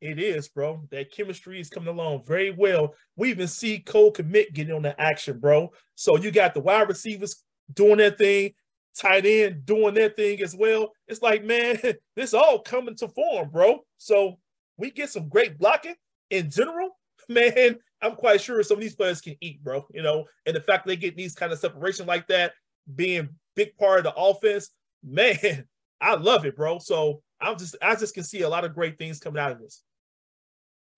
[0.00, 0.86] It is, bro.
[0.90, 2.94] That chemistry is coming along very well.
[3.16, 5.70] We even see Cole Kmet getting on the action, bro.
[5.94, 7.42] So you got the wide receivers
[7.74, 8.52] doing their thing,
[8.96, 10.92] tight end doing their thing as well.
[11.06, 11.78] It's like, man,
[12.16, 13.80] this all coming to form, bro.
[13.98, 14.38] So
[14.78, 15.96] we get some great blocking
[16.30, 16.96] in general.
[17.28, 19.86] Man, I'm quite sure some of these players can eat, bro.
[19.92, 22.54] You know, and the fact they get these kind of separation like that,
[22.96, 24.70] being big part of the offense,
[25.04, 25.66] man,
[26.00, 26.78] I love it, bro.
[26.78, 29.60] So I'm just, I just can see a lot of great things coming out of
[29.60, 29.82] this.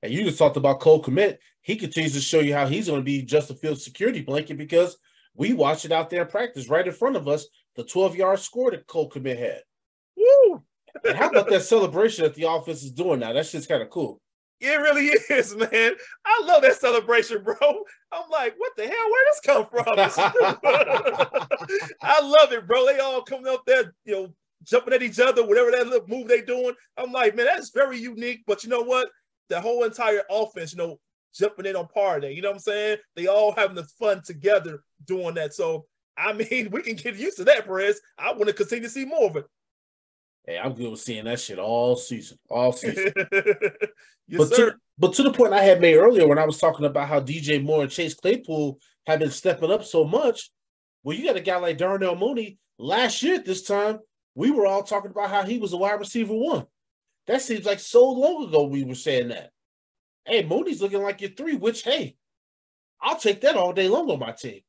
[0.03, 1.38] And you just talked about Cole Kmet.
[1.61, 4.59] He continues to show you how he's going to be just a field security blanket
[4.59, 4.96] because
[5.34, 7.46] we watched it out there in practice right in front of us.
[7.76, 9.62] The 12 yard score that Cole Kmet had.
[10.16, 10.62] Woo!
[11.05, 13.32] and how about that celebration that the offense is doing now?
[13.32, 14.20] That shit's kind of cool.
[14.61, 15.92] It really is, man.
[16.24, 17.57] I love that celebration, bro.
[18.12, 19.11] I'm like, what the hell?
[19.11, 19.84] Where does this come from?
[22.03, 22.84] I love it, bro.
[22.86, 24.32] They all coming up there, you know,
[24.64, 26.74] jumping at each other, whatever that little move they doing.
[26.96, 28.44] I'm like, man, that's very unique.
[28.46, 29.09] But you know what?
[29.53, 30.98] The whole entire offense, you know,
[31.34, 32.28] jumping in on party.
[32.28, 32.96] You know what I'm saying?
[33.14, 35.53] They all having the fun together doing that.
[35.53, 35.84] So
[36.16, 38.00] I mean, we can get used to that, Perez.
[38.18, 39.44] I want to continue to see more of it.
[40.46, 43.12] Hey, I'm good with seeing that shit all season, all season.
[44.26, 44.70] yes, but, sir.
[44.70, 47.20] To, but to the point I had made earlier when I was talking about how
[47.20, 50.50] DJ Moore and Chase Claypool have been stepping up so much,
[51.05, 52.57] well, you got a guy like Darnell Mooney.
[52.78, 53.98] Last year at this time,
[54.34, 56.64] we were all talking about how he was a wide receiver one.
[57.26, 59.50] That seems like so long ago we were saying that.
[60.26, 62.16] Hey, Mooney's looking like your three, which, hey,
[63.00, 64.60] I'll take that all day long on my team.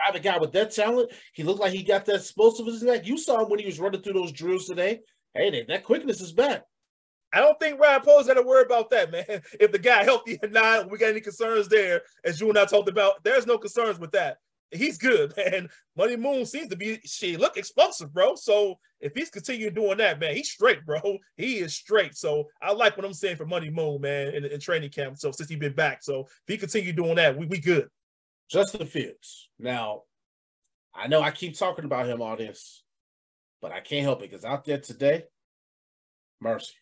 [0.00, 1.10] I have a guy with that talent.
[1.32, 3.06] He looked like he got that explosiveness back.
[3.06, 5.00] You saw him when he was running through those drills today.
[5.34, 6.64] Hey, that quickness is back.
[7.32, 9.24] I don't think Ryan Poles got to worry about that, man.
[9.60, 12.66] If the guy healthy or not, we got any concerns there, as you and I
[12.66, 14.38] talked about, there's no concerns with that.
[14.72, 15.68] He's good, man.
[15.96, 18.34] Money Moon seems to be she look explosive, bro.
[18.34, 21.00] So if he's continuing doing that, man, he's straight, bro.
[21.36, 22.16] He is straight.
[22.16, 25.18] So I like what I'm saying for Money Moon, man, in, in training camp.
[25.18, 27.88] So since he's been back, so if he continue doing that, we we good.
[28.50, 29.48] Justin Fields.
[29.58, 30.02] Now,
[30.94, 32.82] I know I keep talking about him all this,
[33.62, 35.24] but I can't help it because out there today,
[36.40, 36.74] mercy.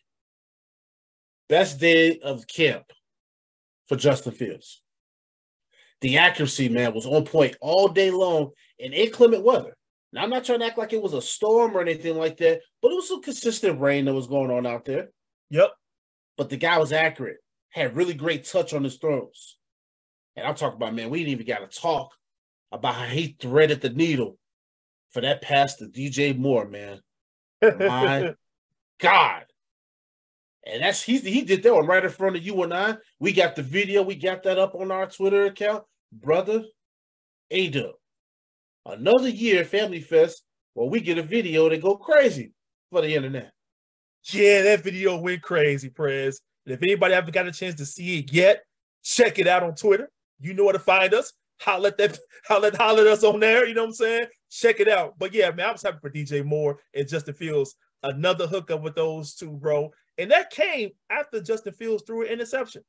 [1.47, 2.85] Best day of camp
[3.87, 4.81] for Justin Fields.
[6.01, 9.75] The accuracy, man, was on point all day long in inclement weather.
[10.13, 12.61] Now, I'm not trying to act like it was a storm or anything like that,
[12.81, 15.09] but it was some consistent rain that was going on out there.
[15.51, 15.71] Yep.
[16.37, 17.37] But the guy was accurate,
[17.69, 19.57] had really great touch on his throws.
[20.35, 22.11] And I'm talking about, man, we didn't even got to talk
[22.71, 24.37] about how he threaded the needle
[25.11, 26.99] for that pass to DJ Moore, man.
[27.61, 28.33] My
[28.99, 29.45] God.
[30.65, 32.97] And that's he he did that one right in front of you and I.
[33.19, 35.83] We got the video, we got that up on our Twitter account.
[36.11, 36.63] Brother,
[37.51, 37.93] A
[38.85, 40.43] Another year, Family Fest,
[40.73, 42.53] where we get a video that go crazy
[42.89, 43.51] for the internet.
[44.25, 46.41] Yeah, that video went crazy, Prez.
[46.65, 48.63] And if anybody haven't got a chance to see it yet,
[49.03, 50.09] check it out on Twitter.
[50.39, 51.33] You know where to find us.
[51.59, 53.67] Holler at that, holler, holler at us on there.
[53.67, 54.25] You know what I'm saying?
[54.49, 55.17] Check it out.
[55.17, 57.75] But yeah, man, I was happy for DJ Moore and Justin Fields.
[58.03, 59.91] Another hookup with those two, bro.
[60.17, 62.83] And that came after Justin Fields threw an interception.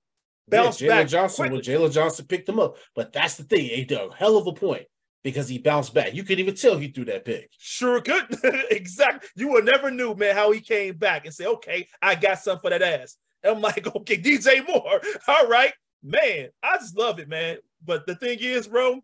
[0.48, 2.76] Bounced yeah, Jaylon Johnson when Jaylon Johnson picked him up.
[2.94, 3.70] But that's the thing.
[3.70, 4.86] A hell of a point
[5.22, 6.14] because he bounced back.
[6.14, 7.50] You could even tell he threw that pick.
[7.58, 8.36] Sure could.
[8.70, 9.28] exactly.
[9.36, 12.60] You would never knew, man, how he came back and say, okay, I got something
[12.60, 13.16] for that ass.
[13.42, 15.00] And I'm like, okay, DJ Moore.
[15.28, 15.72] All right.
[16.02, 17.58] Man, I just love it, man.
[17.84, 19.00] But the thing is, bro,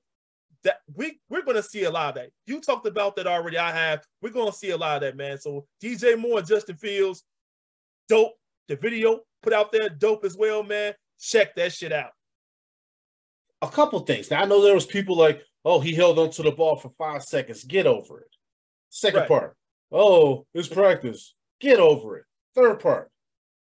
[0.65, 2.31] that we we're gonna see a lot of that.
[2.47, 3.57] You talked about that already.
[3.57, 4.05] I have.
[4.21, 5.39] We're gonna see a lot of that, man.
[5.39, 7.23] So DJ Moore and Justin Fields,
[8.09, 8.33] dope.
[8.67, 10.93] The video put out there, dope as well, man.
[11.21, 12.11] Check that shit out.
[13.61, 14.31] A couple things.
[14.31, 17.25] Now I know there was people like, oh, he held onto the ball for five
[17.25, 17.65] seconds.
[17.65, 18.31] Get over it.
[18.91, 19.29] Second right.
[19.29, 19.57] part.
[19.91, 21.35] Oh, it's practice.
[21.61, 22.25] Get over it.
[22.55, 23.11] Third part.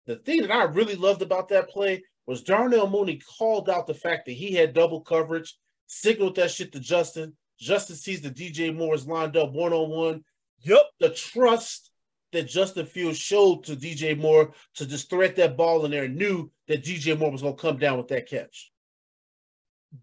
[0.06, 3.94] The thing that I really loved about that play was Darnell Mooney called out the
[3.94, 7.32] fact that he had double coverage, signaled that shit to Justin.
[7.58, 10.24] Justin sees the DJ Moore is lined up one on one.
[10.62, 10.82] Yep.
[11.00, 11.89] The trust
[12.32, 16.16] that Justin Fields showed to DJ Moore to just thread that ball in there and
[16.16, 18.70] knew that DJ Moore was going to come down with that catch.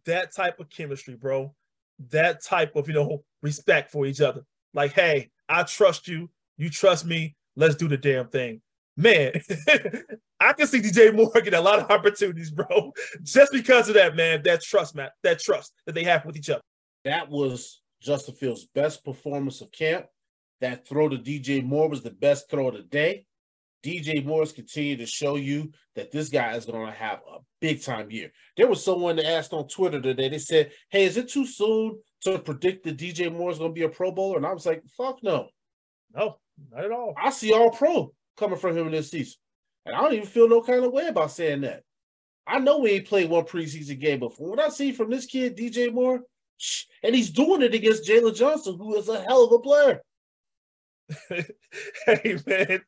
[0.06, 1.54] That type of chemistry, bro.
[2.10, 4.44] That type of, you know, respect for each other.
[4.74, 6.30] Like, hey, I trust you.
[6.58, 7.36] You trust me.
[7.56, 8.62] Let's do the damn thing
[8.98, 9.32] man,
[10.40, 12.92] I can see DJ Moore get a lot of opportunities, bro,
[13.24, 14.42] just because of that, man.
[14.44, 16.62] That trust, man, that trust that they have with each other.
[17.06, 20.08] That was Justin Fields' best performance of camp.
[20.62, 23.26] That throw to DJ Moore was the best throw of the day.
[23.84, 27.84] DJ Moore's continued to show you that this guy is going to have a big
[27.84, 28.32] time year.
[28.58, 30.30] There was someone that asked on Twitter today.
[30.30, 33.76] They said, "Hey, is it too soon to predict that DJ Moore is going to
[33.76, 35.50] be a Pro Bowler?" And I was like, "Fuck no,
[36.14, 36.40] no,
[36.72, 37.14] not at all.
[37.18, 39.36] I see all Pro coming from him in this season.
[39.86, 41.84] And I don't even feel no kind of way about saying that.
[42.46, 44.50] I know we ain't played one preseason game before.
[44.50, 46.22] What I see from this kid, DJ Moore,
[47.04, 50.02] and he's doing it against Jaylon Johnson, who is a hell of a player.
[51.30, 52.82] hey man,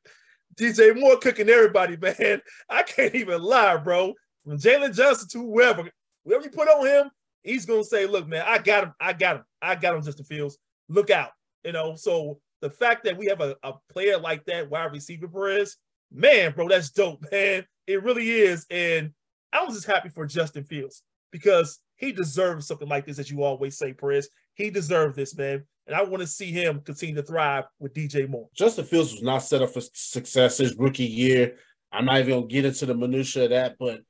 [0.56, 2.42] DJ Moore cooking everybody, man.
[2.70, 4.14] I can't even lie, bro.
[4.44, 5.90] From Jaylon Johnson to whoever,
[6.26, 7.12] whoever you put on him,
[7.44, 8.94] he's gonna say, "Look, man, I got him.
[9.00, 9.44] I got him.
[9.62, 10.58] I got him." Justin Fields,
[10.90, 11.32] look out.
[11.64, 15.28] You know, so the fact that we have a, a player like that, wide receiver
[15.28, 15.78] Perez,
[16.12, 17.66] man, bro, that's dope, man.
[17.88, 18.66] It really is.
[18.70, 19.12] And
[19.52, 23.44] I was just happy for Justin Fields because he deserves something like this, as you
[23.44, 24.30] always say, Perez.
[24.54, 25.64] He deserved this, man.
[25.88, 28.48] And I want to see him continue to thrive with DJ Moore.
[28.56, 31.56] Justin Fields was not set up for success his rookie year.
[31.92, 34.02] I'm not even gonna get into the minutia of that, but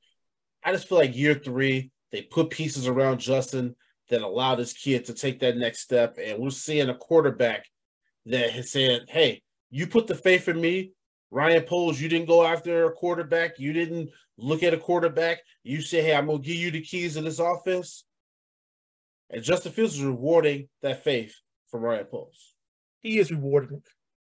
[0.62, 3.74] I just feel like year three, they put pieces around Justin
[4.10, 6.18] that allowed this kid to take that next step.
[6.22, 7.64] And we're seeing a quarterback
[8.26, 10.92] that has said, "Hey, you put the faith in me."
[11.30, 13.58] Ryan Poles, you didn't go after a quarterback.
[13.58, 14.10] You didn't
[14.40, 15.38] look at a quarterback.
[15.62, 18.04] You say, "Hey, I'm gonna give you the keys of this offense."
[19.30, 21.34] And Justin Fields is rewarding that faith
[21.70, 22.54] from Ryan Poles.
[23.00, 23.82] He is rewarding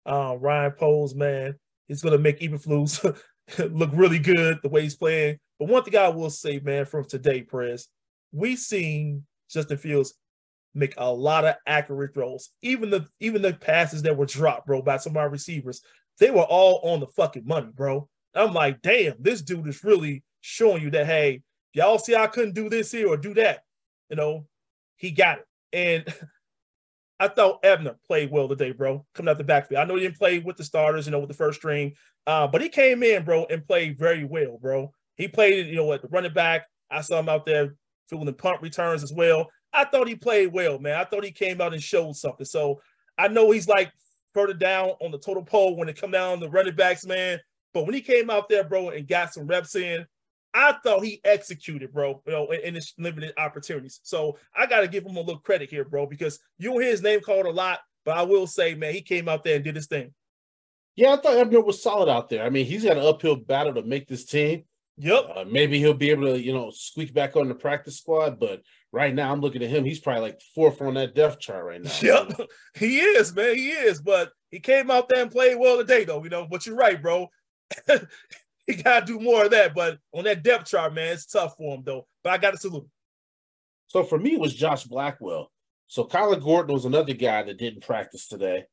[0.07, 1.57] uh, Ryan Poles, man.
[1.89, 3.17] He's gonna make Eberflus
[3.71, 5.39] look really good the way he's playing.
[5.59, 7.89] But one thing I will say, man, from today, Press,
[8.33, 10.15] we seen Justin Fields
[10.75, 12.51] make a lot of accurate throws.
[12.63, 15.83] Even the even the passes that were dropped, bro, by some of our receivers,
[16.19, 18.09] they were all on the fucking money, bro.
[18.35, 22.55] I'm like, damn, this dude is really showing you that, hey, y'all see I couldn't
[22.55, 23.65] do this here or do that.
[24.09, 24.47] You know,
[24.97, 25.47] he got it.
[25.73, 26.15] And
[27.21, 29.81] I thought Ebner played well today, bro, coming out the backfield.
[29.81, 31.95] I know he didn't play with the starters, you know, with the first string,
[32.27, 34.93] uh, but he came in, bro, and played very well, bro.
[35.17, 36.67] He played, you know, at the running back.
[36.91, 37.75] I saw him out there
[38.09, 39.49] filling punt returns as well.
[39.73, 40.99] I thought he played well, man.
[40.99, 42.45] I thought he came out and showed something.
[42.45, 42.81] So
[43.17, 43.93] I know he's like
[44.35, 47.39] further down on the total pole when it come down the running backs, man.
[47.75, 50.07] But when he came out there, bro, and got some reps in,
[50.55, 54.01] I thought he executed, bro, you know, in, in his limited opportunities.
[54.03, 57.03] So I got to give him a little credit here, bro, because you hear his
[57.03, 59.77] name called a lot, but I will say, man, he came out there and did
[59.77, 60.13] his thing.
[60.95, 62.45] Yeah, I thought Ebner was solid out there.
[62.45, 64.65] I mean, he's got an uphill battle to make this team.
[64.99, 65.33] Yep.
[65.35, 68.39] Uh, maybe he'll be able to, you know, squeak back on the practice squad.
[68.39, 68.61] But
[68.93, 69.85] right now, I'm looking at him.
[69.85, 71.91] He's probably like fourth on that depth chart right now.
[72.03, 72.41] Yep,
[72.75, 73.57] he is, man.
[73.57, 74.03] He is.
[74.03, 76.23] But he came out there and played well today, though.
[76.23, 77.29] You know, but you're right, bro.
[78.67, 79.75] He got to do more of that.
[79.75, 82.07] But on that depth chart, man, it's tough for him, though.
[82.23, 82.89] But I got to salute.
[83.89, 85.51] So for me, it was Josh Blackwell.
[85.89, 88.65] So Kyler Gordon was another guy that didn't practice today.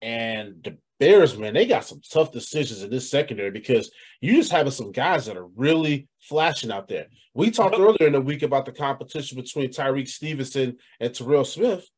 [0.00, 3.90] And the Bears, man, they got some tough decisions in this secondary because
[4.20, 7.06] you just having some guys that are really flashing out there.
[7.34, 11.88] We talked earlier in the week about the competition between Tyrique Stevenson and Terrell Smith,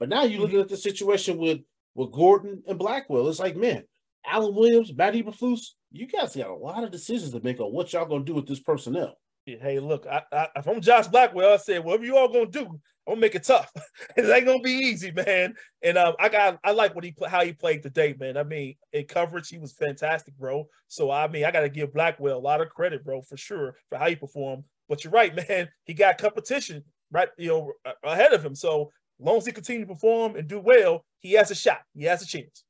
[0.00, 0.42] but now you're mm-hmm.
[0.42, 1.60] looking at the situation with
[1.94, 3.28] with Gordon and Blackwell.
[3.28, 3.84] It's like, man,
[4.26, 7.92] Alan Williams, Matt Eberflus, you guys got a lot of decisions to make on what
[7.92, 9.16] y'all gonna do with this personnel.
[9.46, 12.66] Hey, look, I, I, if I'm Josh Blackwell, I said, whatever you all gonna do,
[12.66, 13.72] I'm gonna make it tough.
[14.16, 15.54] it ain't gonna be easy, man.
[15.82, 18.36] And um, I got, I like what he how he played today, man.
[18.36, 20.66] I mean, in coverage, he was fantastic, bro.
[20.88, 23.76] So I mean, I got to give Blackwell a lot of credit, bro, for sure
[23.88, 24.64] for how he performed.
[24.86, 25.68] But you're right, man.
[25.84, 27.72] He got competition right, you know,
[28.04, 28.54] ahead of him.
[28.54, 31.80] So long as he continues to perform and do well, he has a shot.
[31.94, 32.64] He has a chance.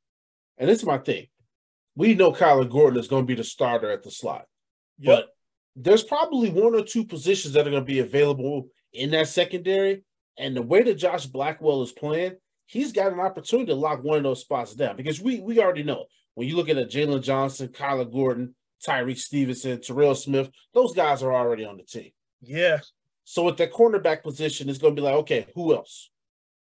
[0.59, 1.27] And this is my thing.
[1.99, 4.45] We know Kyler Gordon is going to be the starter at the slot.
[5.01, 5.17] Yep.
[5.17, 5.29] But
[5.75, 10.05] there's probably one or two positions that are going to be available in that secondary.
[10.39, 12.37] And the way that Josh Blackwell is playing,
[12.67, 15.83] he's got an opportunity to lock one of those spots down because we we already
[15.83, 18.55] know when you look at Jaylon Johnson, Kyler Gordon,
[18.87, 22.13] Tyrique Stevenson, Terrell Smith, those guys are already on the team.
[22.41, 22.79] Yeah.
[23.25, 26.11] So with that cornerback position, it's going to be like, okay, who else?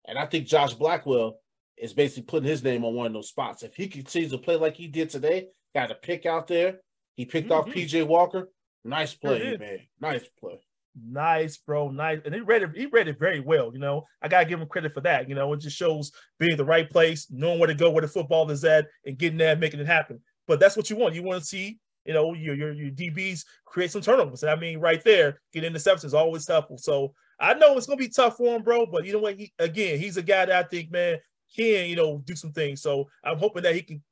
[0.07, 1.41] And I think Josh Blackwell
[1.77, 3.63] is basically putting his name on one of those spots.
[3.63, 6.81] If he continues to play like he did today, got a pick out there.
[7.15, 7.69] He picked mm-hmm.
[7.69, 8.49] off PJ Walker.
[8.85, 9.81] Nice play, man.
[10.01, 10.61] Nice play.
[11.05, 11.91] Nice, bro.
[11.91, 12.21] Nice.
[12.25, 13.71] And he read it, he read it very well.
[13.73, 15.29] You know, I gotta give him credit for that.
[15.29, 18.09] You know, it just shows being the right place, knowing where to go, where the
[18.09, 20.21] football is at, and getting there, making it happen.
[20.47, 21.15] But that's what you want.
[21.15, 24.45] You want to see, you know, your your, your DBs create some turnovers.
[24.45, 26.79] I mean, right there, getting interceptions is always helpful.
[26.79, 28.87] So I know it's gonna be tough for him, bro.
[28.87, 29.37] But you know what?
[29.37, 31.19] He, again, he's a guy that I think, man,
[31.55, 32.83] can you know do some things.
[32.83, 34.03] So I'm hoping that he can,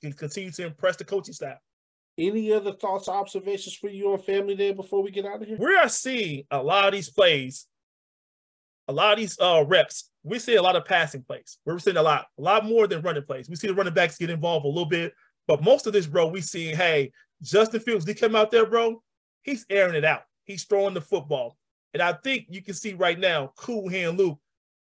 [0.00, 1.58] can continue to impress the coaching staff.
[2.16, 5.48] Any other thoughts or observations for you on Family Day before we get out of
[5.48, 5.56] here?
[5.58, 7.66] We are seeing a lot of these plays,
[8.86, 10.10] a lot of these uh, reps.
[10.22, 11.58] We see a lot of passing plays.
[11.66, 13.48] We're seeing a lot, a lot more than running plays.
[13.48, 15.12] We see the running backs get involved a little bit,
[15.48, 17.10] but most of this, bro, we see, hey,
[17.42, 19.02] Justin Fields, he come out there, bro.
[19.42, 20.22] He's airing it out.
[20.44, 21.56] He's throwing the football.
[21.92, 24.38] And I think you can see right now, Cool Hand Luke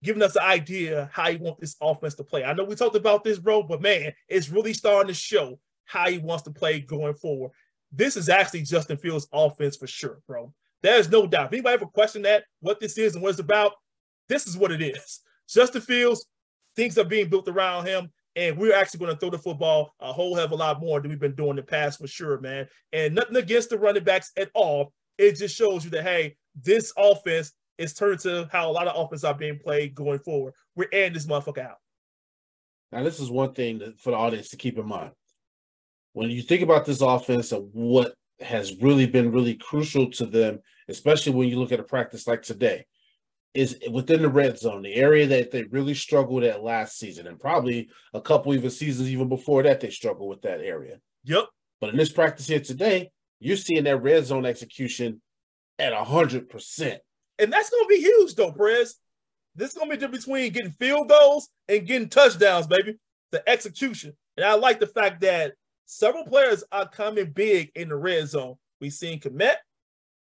[0.03, 2.45] giving us an idea how he want this offense to play.
[2.45, 6.09] I know we talked about this, bro, but man, it's really starting to show how
[6.09, 7.53] he wants to play going forward.
[7.93, 10.53] This is actually Justin Fields' offense for sure, bro.
[10.83, 11.47] There's no doubt.
[11.47, 13.73] If anybody ever question that, what this is and what it's about,
[14.29, 15.21] this is what it is.
[15.49, 16.27] Justin Fields,
[16.75, 20.13] things are being built around him, and we're actually going to throw the football a
[20.13, 22.41] whole hell of a lot more than we've been doing in the past for sure,
[22.41, 22.67] man.
[22.93, 24.93] And nothing against the running backs at all.
[25.19, 28.95] It just shows you that, hey, this offense is turned to how a lot of
[28.97, 30.55] offenses are being played going forward.
[30.77, 31.79] We're airing this motherfucker out.
[32.91, 35.13] Now, this is one thing that, for the audience to keep in mind
[36.13, 40.61] when you think about this offense and what has really been really crucial to them,
[40.89, 42.87] especially when you look at a practice like today,
[43.55, 47.39] is within the red zone, the area that they really struggled at last season, and
[47.39, 50.99] probably a couple even seasons even before that, they struggled with that area.
[51.25, 51.45] Yep.
[51.81, 53.11] But in this practice here today,
[53.41, 55.21] you're seeing that red zone execution
[55.79, 57.01] at a hundred percent.
[57.39, 58.97] And that's gonna be huge though, Prez.
[59.55, 62.97] This is gonna be difference between getting field goals and getting touchdowns, baby.
[63.31, 64.15] The execution.
[64.37, 65.55] And I like the fact that
[65.87, 68.57] several players are coming big in the red zone.
[68.81, 69.57] We've seen Kmet,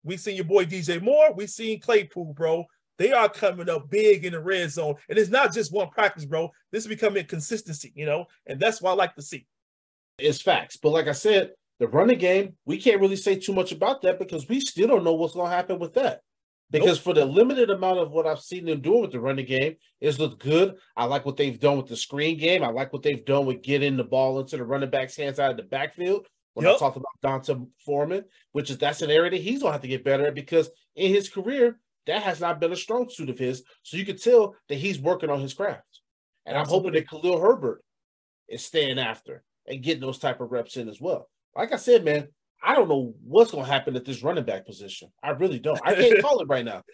[0.05, 2.65] We've seen your boy DJ Moore, We've seen Claypool, bro.
[2.99, 6.25] They are coming up big in the red zone, and it's not just one practice,
[6.25, 6.51] bro.
[6.73, 9.47] This is becoming consistency, you know, and that's what I like to see.
[10.19, 13.71] It's facts, but like I said, the running game, we can't really say too much
[13.71, 16.23] about that because we still don't know what's going to happen with that.
[16.71, 17.05] Because nope.
[17.05, 20.19] for the limited amount of what I've seen them doing with the running game, it's
[20.19, 20.77] looked good.
[20.97, 22.63] I like what they've done with the screen game.
[22.63, 25.51] I like what they've done with getting the ball into the running back's hands out
[25.51, 26.27] of the backfield.
[26.53, 26.77] When yep.
[26.77, 29.89] I talked about D'Onta Foreman, which is that's an area that he's gonna have to
[29.89, 33.39] get better at because in his career, that has not been a strong suit of
[33.39, 33.63] his.
[33.83, 36.01] So you can tell that he's working on his craft.
[36.45, 36.89] And Absolutely.
[36.89, 37.83] I'm hoping that Khalil Herbert
[38.49, 41.29] is staying after and getting those type of reps in as well.
[41.55, 42.29] Like I said, man,
[42.63, 45.11] I don't know what's going to happen at this running back position.
[45.23, 45.81] I really don't.
[45.85, 46.83] I can't call it right now.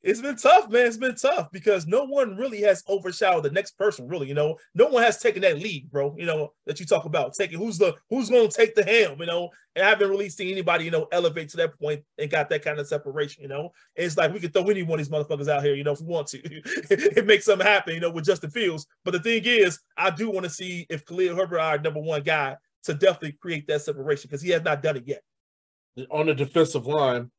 [0.00, 0.86] It's been tough, man.
[0.86, 4.28] It's been tough because no one really has overshadowed the next person, really.
[4.28, 6.14] You know, no one has taken that lead, bro.
[6.16, 9.18] You know, that you talk about taking who's the who's going to take the helm,
[9.18, 9.50] you know.
[9.74, 12.62] And I haven't really seen anybody, you know, elevate to that point and got that
[12.62, 13.72] kind of separation, you know.
[13.96, 15.92] And it's like we could throw any one of these motherfuckers out here, you know,
[15.92, 16.38] if we want to.
[16.44, 18.86] it makes something happen, you know, with Justin Fields.
[19.04, 22.22] But the thing is, I do want to see if Khalil Herbert our number one
[22.22, 25.22] guy to definitely create that separation because he has not done it yet.
[26.10, 27.30] On the defensive line,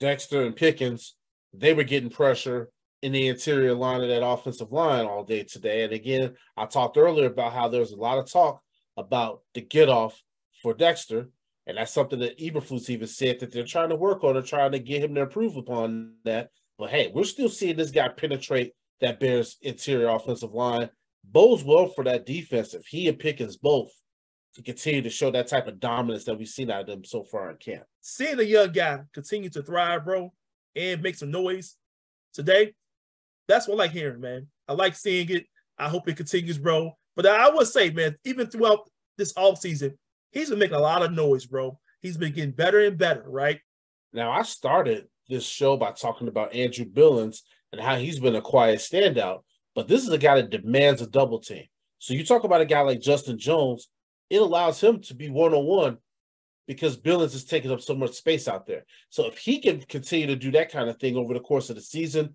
[0.00, 1.14] Dexter and Pickens
[1.52, 2.70] they were getting pressure
[3.02, 5.84] in the interior line of that offensive line all day today.
[5.84, 8.60] And again, I talked earlier about how there's a lot of talk
[8.96, 10.20] about the get off
[10.62, 11.28] for Dexter.
[11.66, 14.72] And that's something that Eberflus even said that they're trying to work on and trying
[14.72, 16.50] to get him to improve upon that.
[16.78, 20.88] But hey, we're still seeing this guy penetrate that Bears interior offensive line.
[21.24, 23.90] Bodes well for that defense if he and Pickens both
[24.54, 27.22] to continue to show that type of dominance that we've seen out of them so
[27.22, 27.84] far in camp.
[28.00, 30.32] Seeing a young guy continue to thrive, bro,
[30.74, 31.76] and make some noise
[32.32, 32.74] today.
[33.46, 34.48] That's what I like hearing, man.
[34.66, 35.46] I like seeing it.
[35.78, 36.96] I hope it continues, bro.
[37.16, 39.98] But I would say, man, even throughout this off season,
[40.32, 41.78] he's been making a lot of noise, bro.
[42.00, 43.60] He's been getting better and better, right?
[44.12, 47.42] Now, I started this show by talking about Andrew Billings
[47.72, 49.42] and how he's been a quiet standout,
[49.74, 51.64] but this is a guy that demands a double team.
[51.98, 53.88] So you talk about a guy like Justin Jones,
[54.30, 55.98] it allows him to be one on one
[56.66, 58.84] because Billings is taking up so much space out there.
[59.08, 61.76] So if he can continue to do that kind of thing over the course of
[61.76, 62.34] the season,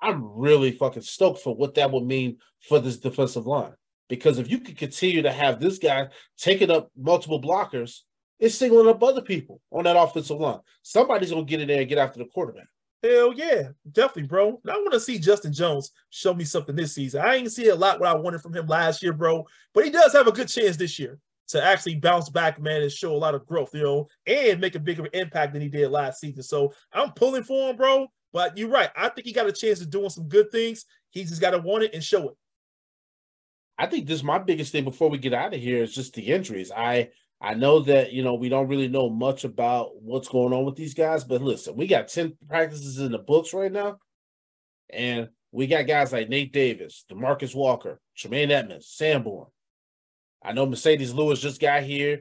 [0.00, 3.74] I'm really fucking stoked for what that would mean for this defensive line.
[4.08, 8.00] Because if you can continue to have this guy taking up multiple blockers,
[8.38, 10.60] it's singling up other people on that offensive line.
[10.82, 12.66] Somebody's gonna get in there and get after the quarterback.
[13.02, 14.60] Hell yeah, definitely, bro.
[14.68, 17.20] I want to see Justin Jones show me something this season.
[17.20, 19.90] I ain't see a lot what I wanted from him last year, bro, but he
[19.90, 21.18] does have a good chance this year
[21.52, 24.74] to actually bounce back, man, and show a lot of growth, you know, and make
[24.74, 26.42] a bigger impact than he did last season.
[26.42, 28.08] So I'm pulling for him, bro.
[28.32, 28.90] But you're right.
[28.96, 30.86] I think he got a chance of doing some good things.
[31.10, 32.36] He just got to want it and show it.
[33.78, 36.14] I think this is my biggest thing before we get out of here is just
[36.14, 36.70] the injuries.
[36.74, 40.64] I I know that you know we don't really know much about what's going on
[40.64, 43.98] with these guys, but listen, we got 10 practices in the books right now,
[44.88, 49.48] and we got guys like Nate Davis, DeMarcus Walker, Tremaine Edmunds, Sanborn,
[50.44, 52.20] I know Marcedes Lewis just got here.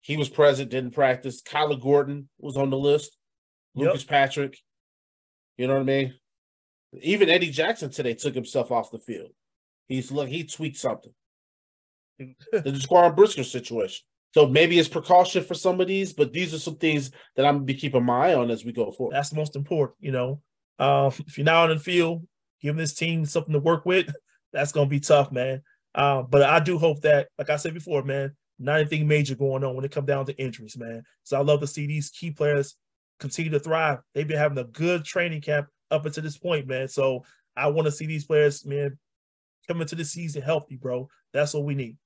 [0.00, 1.42] He was present, didn't practice.
[1.42, 3.16] Kyler Gordon was on the list.
[3.74, 3.86] Yep.
[3.86, 4.58] Lucas Patrick.
[5.56, 6.14] You know what I mean?
[7.02, 9.30] Even Eddie Jackson today took himself off the field.
[9.88, 11.12] He's look, he tweaked something.
[12.18, 14.04] the Jaquan Brisker situation.
[14.34, 17.56] So maybe it's precaution for some of these, but these are some things that I'm
[17.56, 19.14] gonna be keeping my eye on as we go forward.
[19.14, 20.42] That's the most important, you know.
[20.78, 22.26] Uh, if you're not on the field,
[22.60, 24.12] giving this team something to work with,
[24.52, 25.62] that's gonna be tough, man.
[25.94, 29.64] Uh, but I do hope that, like I said before, man, not anything major going
[29.64, 31.02] on when it comes down to injuries, man.
[31.24, 32.76] So I love to see these key players
[33.20, 33.98] continue to thrive.
[34.14, 36.88] They've been having a good training camp up until this point, man.
[36.88, 37.24] So
[37.56, 38.98] I want to see these players, man,
[39.66, 41.08] come into the season healthy, bro.
[41.32, 41.96] That's what we need.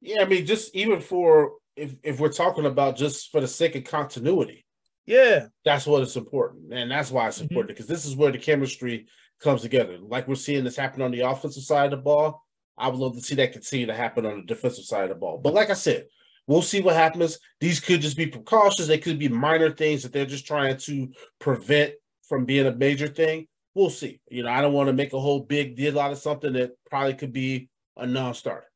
[0.00, 3.76] Yeah, I mean, just even for if if we're talking about just for the sake
[3.76, 4.64] of continuity.
[5.06, 5.46] Yeah.
[5.64, 6.72] That's what is important.
[6.72, 7.44] And that's why it's mm-hmm.
[7.44, 9.06] important because this is where the chemistry
[9.40, 9.98] comes together.
[10.00, 12.44] Like we're seeing this happen on the offensive side of the ball.
[12.80, 15.14] I would love to see that continue to happen on the defensive side of the
[15.14, 15.38] ball.
[15.38, 16.06] But like I said,
[16.46, 17.38] we'll see what happens.
[17.60, 18.88] These could just be precautions.
[18.88, 21.08] They could be minor things that they're just trying to
[21.38, 21.92] prevent
[22.28, 23.46] from being a major thing.
[23.74, 24.20] We'll see.
[24.30, 26.72] You know, I don't want to make a whole big deal out of something that
[26.88, 28.66] probably could be a non-starter.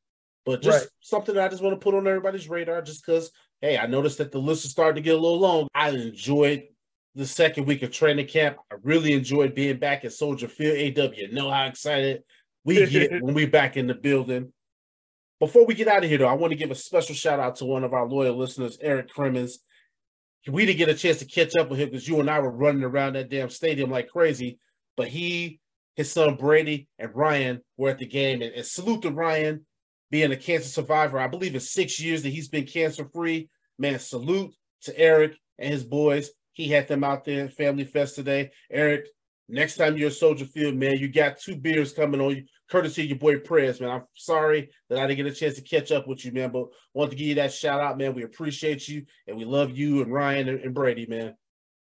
[0.44, 0.88] But just right.
[1.00, 3.30] something that I just want to put on everybody's radar just because,
[3.60, 5.68] hey, I noticed that the list is starting to get a little long.
[5.74, 6.64] I enjoyed
[7.14, 8.58] the second week of training camp.
[8.70, 10.98] I really enjoyed being back at Soldier Field.
[10.98, 12.22] AW, you know how excited
[12.64, 14.52] we get when we back in the building.
[15.40, 17.56] Before we get out of here, though, I want to give a special shout out
[17.56, 19.58] to one of our loyal listeners, Eric Crimmins.
[20.46, 22.50] We didn't get a chance to catch up with him because you and I were
[22.50, 24.58] running around that damn stadium like crazy.
[24.96, 25.60] But he,
[25.96, 28.42] his son Brady, and Ryan were at the game.
[28.42, 29.66] And, and salute to Ryan
[30.10, 31.18] being a cancer survivor.
[31.18, 33.48] I believe it's six years that he's been cancer free.
[33.78, 36.30] Man, salute to Eric and his boys.
[36.52, 38.52] He had them out there Family Fest today.
[38.70, 39.06] Eric,
[39.48, 43.02] next time you're at Soldier Field, man, you got two beers coming on you courtesy
[43.02, 43.90] of your boy Prez, man.
[43.90, 46.66] I'm sorry that I didn't get a chance to catch up with you, man, but
[46.92, 48.14] want to give you that shout out, man.
[48.14, 51.34] We appreciate you and we love you and Ryan and, and Brady, man.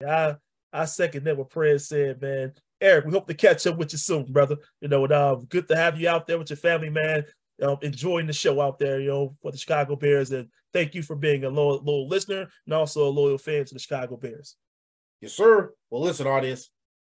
[0.01, 0.35] Yeah,
[0.73, 2.53] I, I second that what Prez said, man.
[2.81, 4.57] Eric, we hope to catch up with you soon, brother.
[4.81, 7.23] You know, and, uh, good to have you out there with your family, man.
[7.63, 10.31] Um, enjoying the show out there, you know, for the Chicago Bears.
[10.31, 13.73] And thank you for being a loyal, loyal listener and also a loyal fan to
[13.73, 14.57] the Chicago Bears.
[15.21, 15.71] Yes, sir.
[15.89, 16.69] Well, listen, audience,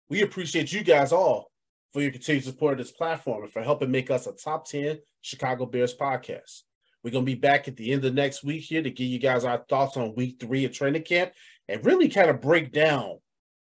[0.09, 1.51] we appreciate you guys all
[1.91, 4.99] for your continued support of this platform and for helping make us a top 10
[5.21, 6.61] Chicago Bears podcast.
[7.03, 9.19] We're going to be back at the end of next week here to give you
[9.19, 11.33] guys our thoughts on week three of training camp
[11.67, 13.19] and really kind of break down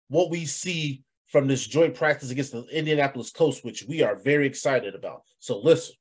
[0.09, 4.45] what we see from this joint practice against the Indianapolis Colts, which we are very
[4.45, 5.23] excited about.
[5.39, 5.95] So, listen,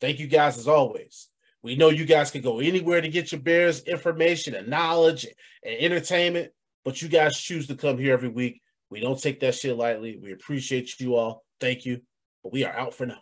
[0.00, 1.28] thank you guys as always.
[1.62, 5.26] We know you guys can go anywhere to get your Bears information and knowledge
[5.64, 6.52] and entertainment,
[6.84, 8.60] but you guys choose to come here every week
[8.90, 10.18] we don't take that shit lightly.
[10.22, 11.44] We appreciate you all.
[11.60, 12.00] Thank you.
[12.42, 13.18] But we are out for now.